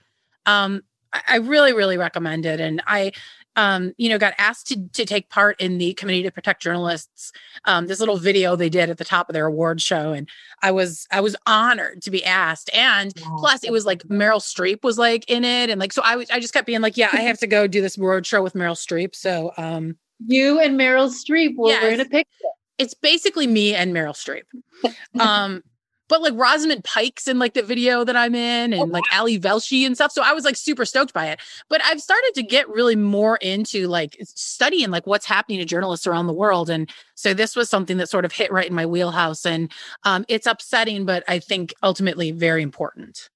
[0.47, 0.82] Um,
[1.12, 3.12] I, I really, really recommend it, and I.
[3.59, 7.33] Um, you know, got asked to to take part in the Committee to Protect Journalists.
[7.65, 10.29] Um, this little video they did at the top of their award show, and
[10.63, 12.71] I was I was honored to be asked.
[12.73, 16.15] And plus, it was like Meryl Streep was like in it, and like so I
[16.17, 18.43] was I just kept being like, yeah, I have to go do this road show
[18.43, 19.15] with Meryl Streep.
[19.17, 21.95] So um, you and Meryl Streep were Yes.
[21.95, 22.47] in a picture.
[22.79, 24.45] it's basically me and Meryl Streep.
[25.19, 25.65] Um,
[26.09, 29.87] but like Rosamund Pike's in like the video that I'm in, and like Ali Velshi
[29.87, 30.13] and stuff.
[30.13, 31.41] So I was like super stoked by it.
[31.69, 36.07] But I've started to get really more into like studying like what's happening to journalists
[36.07, 38.87] around the world, and so this was something that sort of hit right in my
[38.87, 39.45] wheelhouse.
[39.47, 39.71] And
[40.05, 43.29] um, it's upsetting, but I think ultimately very important.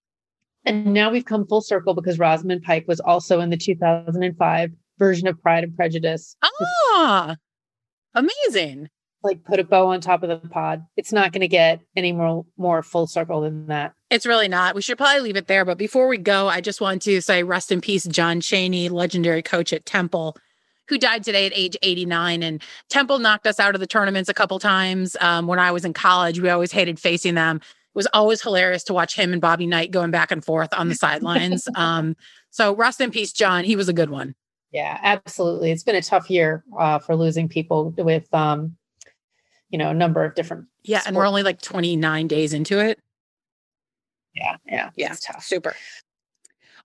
[0.64, 5.26] And now we've come full circle because Rosamund Pike was also in the 2005 version
[5.26, 6.36] of Pride and Prejudice.
[6.94, 7.36] Ah,
[8.14, 8.88] amazing.
[9.24, 10.84] Like put a bow on top of the pod.
[10.96, 13.94] It's not going to get any more more full circle than that.
[14.10, 14.74] It's really not.
[14.74, 15.64] We should probably leave it there.
[15.64, 19.42] But before we go, I just want to say rest in peace, John Chaney, legendary
[19.42, 20.36] coach at Temple,
[20.88, 22.42] who died today at age 89.
[22.42, 25.16] And Temple knocked us out of the tournaments a couple times.
[25.20, 27.56] Um, when I was in college, we always hated facing them.
[27.56, 27.62] It
[27.94, 30.94] was always hilarious to watch him and Bobby Knight going back and forth on the
[30.94, 31.68] sidelines.
[31.76, 32.16] Um,
[32.50, 33.64] so rest in peace, John.
[33.64, 34.34] He was a good one.
[34.72, 35.70] Yeah, absolutely.
[35.70, 38.76] It's been a tough year uh, for losing people with, um,
[39.72, 40.66] you know, a number of different.
[40.84, 41.02] Yeah.
[41.06, 43.00] And we're only like 29 days into it.
[44.34, 45.12] Yeah, yeah, Yeah.
[45.12, 45.42] It's tough.
[45.42, 45.74] Super.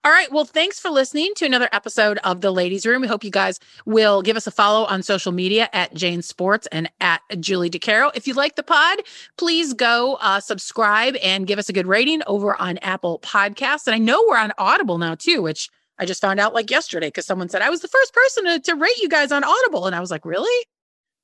[0.04, 0.32] All right.
[0.32, 3.02] Well, thanks for listening to another episode of The Ladies Room.
[3.02, 6.68] We hope you guys will give us a follow on social media at Jane Sports
[6.72, 8.12] and at Julie DiCaro.
[8.16, 9.00] If you like the pod,
[9.38, 13.88] please go uh, subscribe and give us a good rating over on Apple Podcasts.
[13.88, 15.70] And I know we're on Audible now too, which
[16.00, 18.60] I just found out like yesterday because someone said I was the first person to,
[18.60, 19.88] to rate you guys on Audible.
[19.88, 20.66] And I was like, really?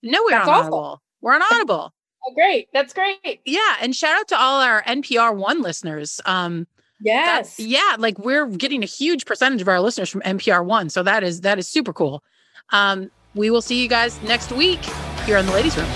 [0.01, 0.73] No, we're That's on awesome.
[0.73, 1.01] Audible.
[1.23, 1.91] We're on Audible.
[2.27, 2.67] Oh, great.
[2.73, 3.41] That's great.
[3.45, 3.77] yeah.
[3.81, 6.21] And shout out to all our NPR One listeners.
[6.25, 6.67] Um,
[7.01, 7.57] Yes.
[7.57, 11.01] that- yeah, like we're getting a huge percentage of our listeners from NPR One, so
[11.03, 12.23] that is that is super cool.
[12.71, 14.79] Um, we will see you guys next week
[15.25, 15.89] here in the ladies' room.